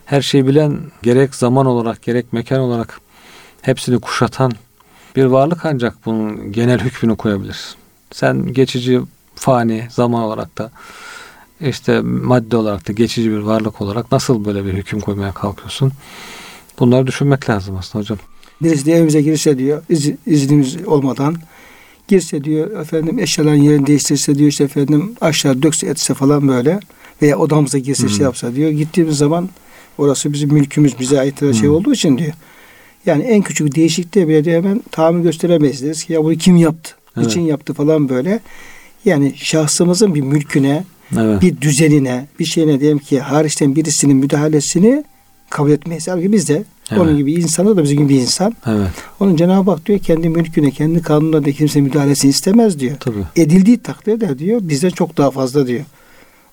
[0.06, 3.02] her şeyi bilen, gerek zaman olarak, gerek mekan olarak
[3.62, 4.52] hepsini kuşatan
[5.16, 7.76] bir varlık ancak bunun genel hükmünü koyabilir.
[8.12, 9.02] Sen geçici,
[9.36, 10.72] fani, zaman olarak da
[11.62, 15.92] işte madde olarak da geçici bir varlık olarak nasıl böyle bir hüküm koymaya kalkıyorsun?
[16.80, 18.18] Bunları düşünmek lazım aslında hocam.
[18.62, 21.36] Birisi de evimize girse diyor iz, iznimiz olmadan
[22.08, 26.80] girse diyor efendim eşyaların yerini değiştirse diyor işte efendim aşağı dökse etse falan böyle
[27.22, 28.10] veya odamıza girse Hı.
[28.10, 29.50] şey yapsa diyor gittiğimiz zaman
[29.98, 32.34] orası bizim mülkümüz bize ait bir şey olduğu için diyor.
[33.06, 36.92] Yani en küçük değişikliğe bile diyor hemen tahammül gösteremeyiz deriz ki ya bunu kim yaptı?
[37.18, 37.28] Evet.
[37.28, 38.40] Niçin yaptı falan böyle.
[39.06, 40.84] Yani şahsımızın bir mülküne,
[41.18, 41.42] Evet.
[41.42, 45.04] bir düzenine, bir şeyine diyelim ki hariçten birisinin müdahalesini
[45.50, 46.08] kabul etmeyiz.
[46.08, 47.02] Halbuki biz de Evet.
[47.02, 48.56] onun gibi insan, o da bizim gibi bir insan.
[48.66, 48.90] Evet.
[49.20, 52.98] Onun Cenab-ı Hak diyor kendi mülküne, kendi kanununa da kimse müdahalesini istemez diyor.
[53.00, 53.24] Tabii.
[53.36, 55.84] Edildiği takdirde diyor bizden çok daha fazla diyor.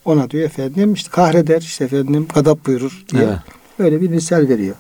[0.04, 3.22] Ona diyor efendim işte kahreder, işte efendim gadap buyurur diye.
[3.22, 3.38] Evet.
[3.78, 4.74] Böyle bir misal veriyor.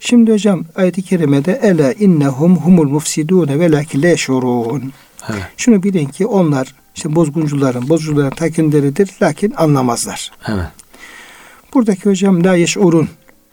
[0.00, 4.92] Şimdi hocam ayet-i kerimede ela innehum humul mufsidune ve lakin la yeşurun.
[5.30, 5.42] Evet.
[5.56, 10.30] Şunu bilin ki onlar işte bozguncuların, bozguncuların takinleridir lakin anlamazlar.
[10.48, 10.66] Evet.
[11.76, 13.08] Buradaki hocam la yeşurun.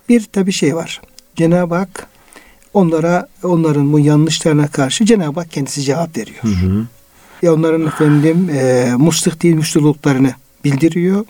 [0.09, 1.01] Bir tabi şey var.
[1.35, 2.07] Cenab-ı Hak
[2.73, 6.43] onlara onların bu yanlışlarına karşı Cenab-ı Hak kendisi cevap veriyor.
[6.43, 6.85] Hı hı.
[7.41, 10.33] Ya onların efendim e, musluk değil müştülüklerini
[10.63, 11.25] bildiriyor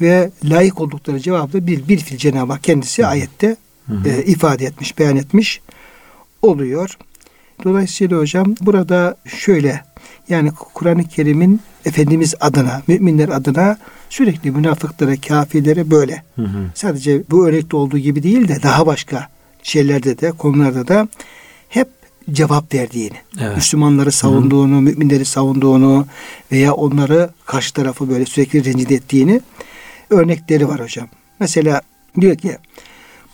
[0.00, 3.56] ve layık oldukları cevabı bir, bir fil Cenab-ı Hak kendisi ayette
[3.86, 4.08] Hı hı.
[4.08, 5.60] e, ifade etmiş, beyan etmiş
[6.42, 6.98] oluyor.
[7.64, 9.84] Dolayısıyla hocam burada şöyle
[10.28, 13.78] yani Kur'an-ı Kerim'in Efendimiz adına, müminler adına
[14.14, 16.70] sürekli münafıklara, kafirlere böyle Hı hı.
[16.74, 19.28] sadece bu örnekte olduğu gibi değil de daha başka
[19.62, 21.08] şeylerde de konularda da
[21.68, 21.88] hep
[22.32, 23.56] cevap verdiğini, Evet.
[23.56, 26.06] Müslümanları savunduğunu, müminleri savunduğunu
[26.52, 29.40] veya onları karşı tarafı böyle sürekli rencide ettiğini
[30.10, 31.06] örnekleri var hocam.
[31.40, 31.80] Mesela
[32.20, 32.56] diyor ki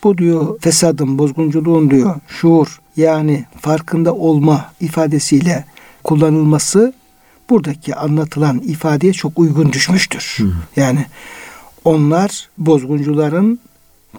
[0.04, 5.64] bu diyor fesadın, bozgunculuğun diyor şuur yani farkında olma ifadesiyle
[6.04, 6.92] kullanılması
[7.50, 10.36] buradaki anlatılan ifadeye çok uygun düşmüştür.
[10.38, 10.52] Hı.
[10.76, 11.06] Yani
[11.84, 13.60] onlar bozguncuların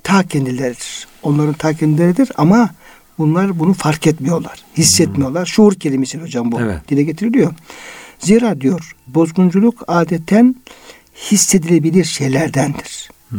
[0.04, 1.08] ta kendileridir.
[1.24, 2.70] Onların ta kendileridir ama
[3.18, 4.64] bunlar bunu fark etmiyorlar.
[4.78, 5.46] Hissetmiyorlar.
[5.46, 6.62] Şuur kelimesi hocam bu.
[6.62, 6.90] Evet.
[6.90, 7.54] Dile getiriliyor.
[8.20, 10.56] Zira diyor bozgunculuk adeten
[11.16, 13.10] hissedilebilir şeylerdendir.
[13.30, 13.38] Hı.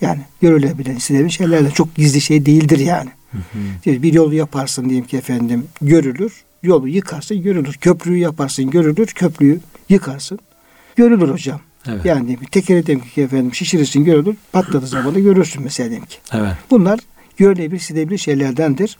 [0.00, 3.10] Yani görülebilen, hissedilebilir şeylerden çok gizli şey değildir yani.
[3.30, 4.02] Hı hı.
[4.02, 6.32] Bir yolu yaparsın diyeyim ki efendim görülür.
[6.62, 7.74] Yolu yıkarsın görülür.
[7.74, 9.06] Köprüyü yaparsın görülür.
[9.06, 10.38] Köprüyü yıkarsın.
[10.96, 11.60] Görülür hocam.
[11.88, 12.04] Evet.
[12.04, 14.36] Yani diyelim ki tekeri diyelim ki efendim şişirirsin görülür.
[14.52, 16.16] Patladığı zaman da görürsün mesela diyelim ki.
[16.32, 16.52] Evet.
[16.70, 17.00] Bunlar
[17.36, 18.96] görülebilir, hissedilebilir şeylerdendir.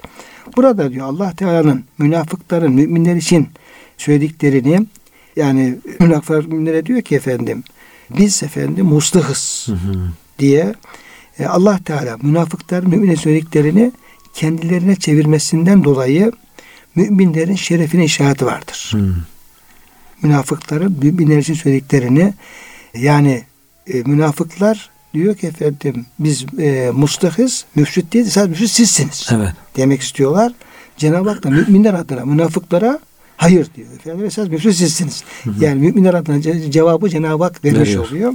[0.57, 3.49] Burada diyor Allah Teala'nın münafıkların müminler için
[3.97, 4.87] söylediklerini
[5.37, 7.63] yani münafıklar müminlere diyor ki efendim
[8.11, 10.13] biz efendim muslahız Hı hı.
[10.39, 10.75] diye
[11.39, 13.93] e, Allah Teala münafıklar mümine söylediklerini
[14.35, 16.33] kendilerine çevirmesinden dolayı
[16.99, 18.91] müminlerin şerefine işareti vardır.
[18.95, 19.15] Hı.
[20.23, 22.35] Münafıkların müminler için söylediklerini
[22.95, 23.43] yani
[23.87, 29.53] e, münafıklar diyor ki efendim biz e, muslahız, müfsit değil, sadece müfsit sizsiniz Evet.
[29.77, 30.53] demek istiyorlar.
[30.97, 32.99] Cenab-ı Hak da müminler adına münafıklara
[33.37, 33.89] hayır diyor.
[33.99, 35.25] Efendim esas müfsit sizsiniz.
[35.61, 38.09] Yani müminler adına ce- cevabı Cenab-ı Hak vermiş Veriyor.
[38.09, 38.35] oluyor.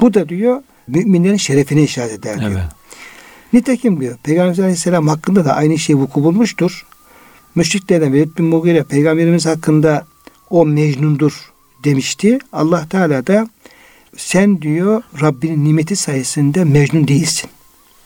[0.00, 2.50] Bu da diyor müminlerin şerefine işaret eder diyor.
[2.50, 2.62] Evet.
[3.52, 6.86] Nitekim diyor Peygamber Aleyhisselam hakkında da aynı şey vuku bulmuştur.
[7.54, 10.06] Müşriklerden Velid bin Mughire Peygamberimiz hakkında
[10.50, 11.52] o mecnundur
[11.84, 12.38] demişti.
[12.52, 13.48] Allah Teala da
[14.16, 17.50] sen diyor Rabbinin nimeti sayesinde mecnun değilsin.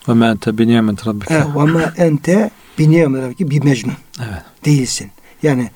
[0.09, 1.35] Ve men ente bi nimet rabbike.
[1.35, 4.43] Ve ma ente biniyem ki bir mecnun Evet.
[4.65, 5.11] değilsin.
[5.43, 5.71] Yani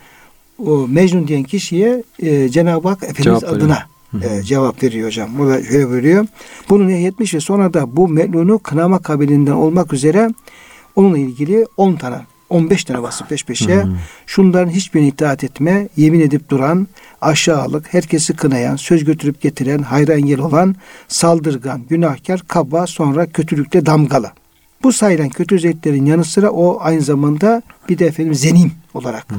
[0.66, 3.56] o mecnun diyen kişiye e, Cenab-ı Hak Efendimiz Cevap veriyor.
[3.56, 3.78] adına
[4.12, 4.28] hı.
[4.38, 5.38] e, cevap veriyor hocam.
[5.38, 6.26] Bu da şöyle buyuruyor.
[6.68, 10.30] Bunu nehyetmiş ve sonra da bu melunu kınama kabilinden olmak üzere
[10.96, 12.16] onunla ilgili 10 tane
[12.50, 13.88] 15 tane vasıf peş peşe hı.
[14.26, 16.86] şunların hiçbirine itaat etme, yemin edip duran,
[17.20, 20.76] aşağılık, herkesi kınayan, söz götürüp getiren, hayra engel olan,
[21.08, 24.30] saldırgan, günahkar, kaba, sonra kötülükte damgalı.
[24.82, 29.36] Bu sayılan kötü özelliklerin yanı sıra o aynı zamanda bir de efendim zenim olarak Hı.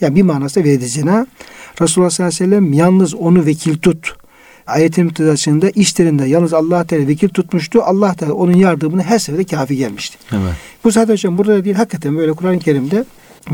[0.00, 1.26] yani bir manası verdi zina.
[1.80, 4.16] Resulullah sallallahu aleyhi ve sellem yalnız onu vekil tut.
[4.66, 7.82] Ayetin mütedasında işlerinde yalnız Allah Teala vekil tutmuştu.
[7.82, 10.18] Allah Teala onun yardımını her sefere kafi gelmişti.
[10.32, 10.54] Evet.
[10.84, 13.04] Bu zaten hocam burada da değil hakikaten böyle Kur'an-ı Kerim'de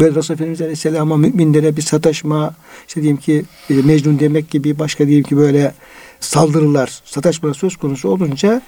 [0.00, 2.54] böyle Resulullah Efendimiz Aleyhisselam'a müminlere bir sataşma
[2.88, 5.74] işte diyelim ki e, Mecnun demek gibi başka diyelim ki böyle
[6.20, 8.62] saldırılar sataşmalar söz konusu olunca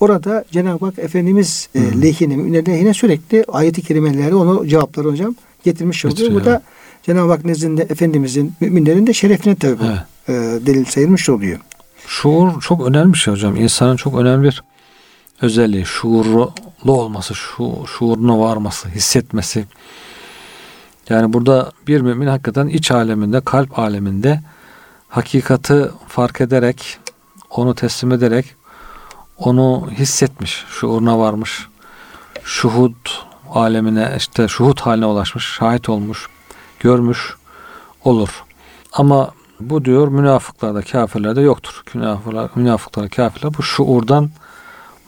[0.00, 5.34] orada Cenab-ı Hak Efendimiz e, lehine müminler lehine sürekli ayeti kerimelerle onu cevapları hocam
[5.64, 6.34] getirmiş oluyor.
[6.34, 6.62] Bu da
[7.02, 9.98] Cenab-ı Hak nezdinde Efendimizin müminlerin de şerefine tabi Evet.
[10.28, 11.58] e, delil sayılmış oluyor.
[12.08, 13.56] Şuur çok önemli bir şey hocam.
[13.56, 14.62] İnsanın çok önemli bir
[15.42, 15.86] özelliği.
[15.86, 16.52] Şuurlu
[16.86, 19.66] olması, şu, şuuruna varması, hissetmesi.
[21.08, 24.40] Yani burada bir mümin hakikaten iç aleminde, kalp aleminde
[25.08, 26.98] hakikati fark ederek,
[27.50, 28.54] onu teslim ederek,
[29.38, 31.68] onu hissetmiş, şuuruna varmış.
[32.44, 32.96] Şuhud
[33.50, 36.26] alemine, işte şuhud haline ulaşmış, şahit olmuş,
[36.80, 37.34] görmüş
[38.04, 38.44] olur.
[38.92, 41.82] Ama bu diyor münafıklarda, kafirlerde yoktur.
[41.94, 44.30] Münafıklar, münafıklar, kafirler bu şuurdan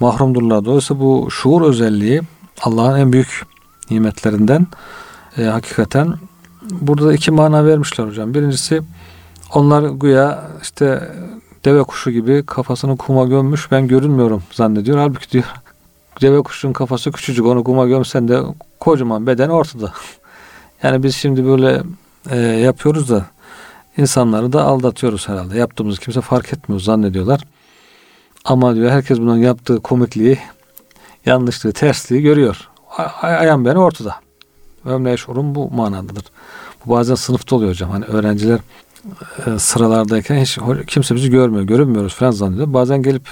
[0.01, 0.65] mahrumdurlar.
[0.65, 2.23] Dolayısıyla bu şuur özelliği
[2.63, 3.47] Allah'ın en büyük
[3.91, 4.67] nimetlerinden
[5.39, 6.15] e, hakikaten
[6.71, 8.35] burada da iki mana vermişler hocam.
[8.35, 8.83] Birincisi
[9.55, 11.13] onlar güya işte
[11.65, 14.99] deve kuşu gibi kafasını kuma gömmüş ben görünmüyorum zannediyor.
[14.99, 15.45] Halbuki diyor
[16.21, 18.41] deve kuşunun kafası küçücük onu kuma gömsen de
[18.81, 19.93] kocaman beden ortada.
[20.83, 21.83] Yani biz şimdi böyle
[22.31, 23.27] e, yapıyoruz da
[23.97, 25.59] insanları da aldatıyoruz herhalde.
[25.59, 27.41] Yaptığımız kimse fark etmiyor zannediyorlar.
[28.45, 30.39] Ama diyor herkes bunun yaptığı komikliği,
[31.27, 32.69] yanlışlığı, tersliği görüyor.
[33.23, 34.17] Ay- Ayan beni ortada.
[34.85, 36.25] Ömle şurum bu manadadır.
[36.87, 37.91] Bu bazen sınıfta oluyor hocam.
[37.91, 38.59] Hani öğrenciler
[39.47, 42.73] e, sıralardayken hiç kimse bizi görmüyor, görünmüyoruz falan zannediyor.
[42.73, 43.29] Bazen gelip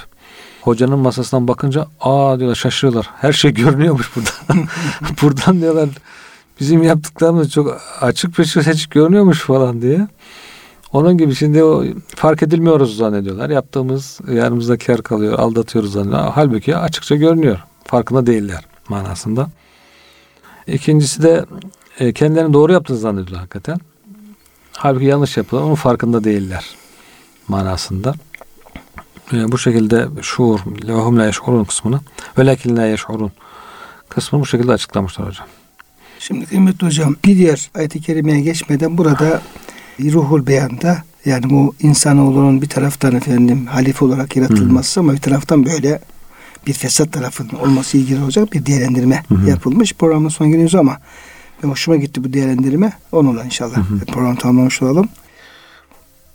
[0.63, 3.11] hocanın masasından bakınca aa diyorlar şaşırıyorlar.
[3.21, 4.31] Her şey görünüyormuş burada.
[5.23, 5.89] Buradan diyorlar
[6.61, 10.09] bizim yaptıklarımız çok açık şey hiç görünüyormuş falan diye.
[10.93, 11.85] Onun gibi şimdi o
[12.17, 13.51] fark edilmiyoruz zannediyorlar.
[13.51, 16.33] Yaptığımız yanımızda kar kalıyor, aldatıyoruz zannediyorlar.
[16.35, 17.59] Halbuki açıkça görünüyor.
[17.85, 19.51] Farkında değiller manasında.
[20.67, 21.45] İkincisi de
[21.99, 23.79] e, kendilerini doğru yaptığını zannediyorlar hakikaten.
[24.73, 25.69] Halbuki yanlış yapıyorlar.
[25.69, 26.77] Onun farkında değiller
[27.49, 28.15] manasında.
[29.33, 32.01] E, bu şekilde şuur, lehum la yeş'urun kısmını
[32.39, 33.33] ve lekin la yeş'urun
[34.09, 35.47] kısmını bu şekilde açıklamışlar hocam.
[36.19, 39.43] Şimdi kıymetli hocam bir diğer ayet-i kerimeye geçmeden burada
[39.99, 46.01] ruhul beyanda yani bu insanoğlunun bir taraftan efendim halife olarak yaratılması ama bir taraftan böyle
[46.67, 49.95] bir fesat tarafının olması ilgili olacak bir değerlendirme yapılmış.
[49.95, 50.99] Programın son günüyüz ama
[51.63, 52.93] ben hoşuma gitti bu değerlendirme.
[53.13, 53.77] Onunla inşallah
[54.13, 55.09] program tamamlamış olalım.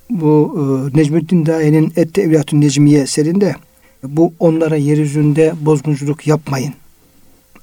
[0.09, 0.55] Bu
[0.93, 3.55] e, Necmettin Dahi'nin Ette Evlatun Necmiye eserinde
[4.03, 6.73] bu onlara yeryüzünde bozgunculuk yapmayın.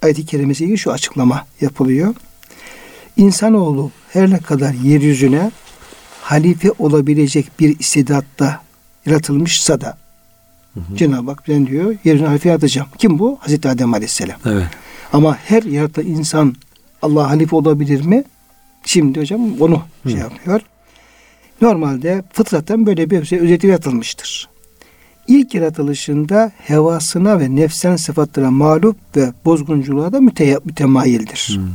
[0.03, 2.15] Ayet-i kerimesi ilgili şu açıklama yapılıyor.
[3.17, 5.51] İnsanoğlu her ne kadar yeryüzüne
[6.23, 8.61] halife olabilecek bir istidatta
[9.07, 9.99] yaratılmışsa da.
[10.97, 12.89] Cenab-ı Hak ben diyor yeryüzüne halife yaratacağım.
[12.99, 13.39] Kim bu?
[13.41, 14.41] Hazreti Adem Aleyhisselam.
[14.47, 14.67] Evet.
[15.13, 16.55] Ama her yaratılan insan
[17.03, 18.25] Allah halife olabilir mi?
[18.85, 20.11] Şimdi hocam onu hı.
[20.11, 20.61] şey yapıyor.
[21.61, 24.49] Normalde fıtraten böyle bir şey özeti yaratılmıştır.
[25.27, 31.49] İlk yaratılışında hevasına ve nefsen sıfatlara mağlup ve bozgunculuğa da müte mütemayildir.
[31.55, 31.69] Hmm.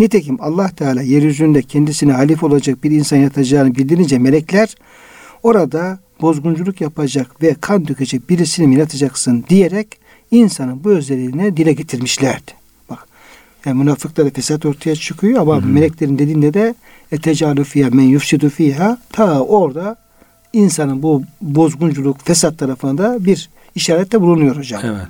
[0.00, 4.74] Nitekim Allah Teala yeryüzünde kendisine halif olacak bir insan yaratacağını bildirince melekler
[5.42, 9.88] orada bozgunculuk yapacak ve kan dökecek birisini mi yaratacaksın diyerek
[10.30, 12.52] insanın bu özelliğini dile getirmişlerdi.
[12.90, 13.08] Bak
[13.64, 15.66] yani münafıklarda fesat ortaya çıkıyor ama hı hı.
[15.66, 16.74] meleklerin dediğinde de
[17.12, 19.96] etecalu fiha men yufsidu fiha ta orada
[20.52, 24.82] insanın bu bozgunculuk, fesat tarafına da bir işarette bulunuyor hocam.
[24.84, 25.08] Evet.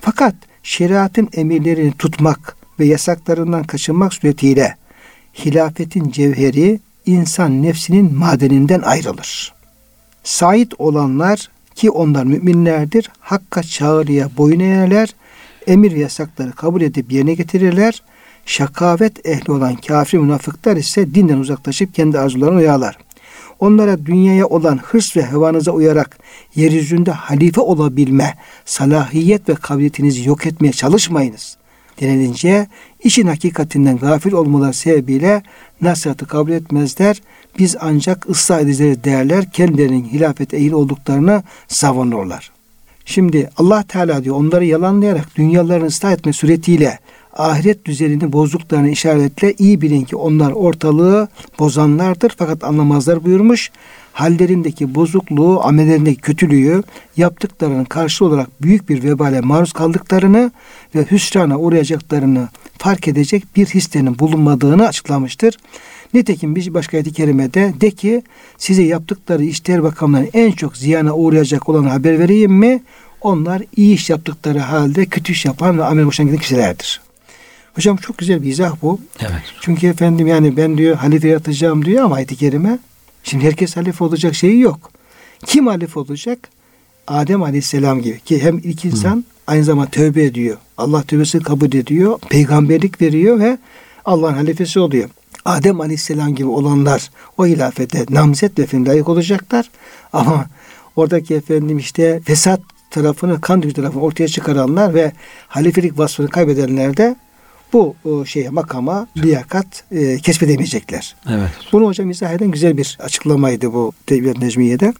[0.00, 4.76] Fakat şeriatın emirlerini tutmak ve yasaklarından kaçınmak suretiyle
[5.34, 9.54] hilafetin cevheri insan nefsinin madeninden ayrılır.
[10.24, 15.14] Sait olanlar ki onlar müminlerdir, hakka çağrıya boyun eğerler,
[15.66, 18.02] emir ve yasakları kabul edip yerine getirirler.
[18.46, 22.98] Şakavet ehli olan kafir münafıklar ise dinden uzaklaşıp kendi arzularına uyarlar.
[23.60, 26.18] Onlara dünyaya olan hırs ve hevanıza uyarak
[26.54, 31.56] yeryüzünde halife olabilme, salahiyet ve kabiliyetinizi yok etmeye çalışmayınız
[32.00, 32.66] denilince
[33.04, 35.42] işin hakikatinden gafil olmaları sebebiyle
[35.80, 37.22] nasihatı kabul etmezler.
[37.58, 39.50] Biz ancak ıslah edeceğiz derler.
[39.52, 42.50] Kendilerinin hilafet ehil olduklarını savunurlar.
[43.04, 46.98] Şimdi Allah Teala diyor onları yalanlayarak dünyalarını ıslah etme suretiyle
[47.38, 51.28] ahiret düzenini bozduklarını işaretle iyi bilin ki onlar ortalığı
[51.58, 53.70] bozanlardır fakat anlamazlar buyurmuş.
[54.12, 56.82] Hallerindeki bozukluğu, amellerindeki kötülüğü,
[57.16, 60.50] yaptıklarının karşı olarak büyük bir vebale maruz kaldıklarını
[60.94, 65.56] ve hüsrana uğrayacaklarını fark edecek bir hislerinin bulunmadığını açıklamıştır.
[66.14, 68.22] Nitekim bir başka ayet-i kerimede de ki
[68.58, 72.82] size yaptıkları işler bakımından en çok ziyana uğrayacak olanı haber vereyim mi?
[73.20, 77.05] Onlar iyi iş yaptıkları halde kötü iş yapan ve amel boşan giden kişilerdir.
[77.76, 79.00] Hocam çok güzel bir izah bu.
[79.20, 79.42] Evet.
[79.60, 82.78] Çünkü efendim yani ben diyor halife yaratacağım diyor ama ayet-i kerime.
[83.24, 84.90] Şimdi herkes halife olacak şeyi yok.
[85.46, 86.38] Kim halife olacak?
[87.06, 89.22] Adem Aleyhisselam gibi ki hem ilk insan Hı.
[89.46, 90.56] aynı zamanda tövbe ediyor.
[90.78, 92.18] Allah tövbesini kabul ediyor.
[92.28, 93.58] Peygamberlik veriyor ve
[94.04, 95.10] Allah'ın halifesi oluyor.
[95.44, 99.70] Adem Aleyhisselam gibi olanlar o hilafete namzet ve layık olacaklar.
[100.12, 100.46] Ama
[100.96, 102.60] oradaki efendim işte fesat
[102.90, 105.12] tarafını, kan tarafını ortaya çıkaranlar ve
[105.48, 107.16] halifelik vasfını kaybedenler de
[107.76, 111.16] bu şeye makama liyakat e, kesbedemeyecekler.
[111.30, 111.50] Evet.
[111.72, 114.92] Bunu hocam izah eden güzel bir açıklamaydı bu Devlet Necmiye'de.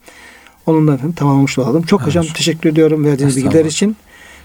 [0.67, 1.83] Onunla efendim tamamlamış olalım.
[1.83, 2.09] Çok evet.
[2.09, 3.97] hocam teşekkür ediyorum verdiğiniz bilgiler için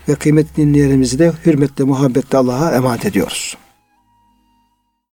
[0.09, 3.57] ve kıymetli dinleyenlerimizi de hürmetle, muhabbetle Allah'a emanet ediyoruz.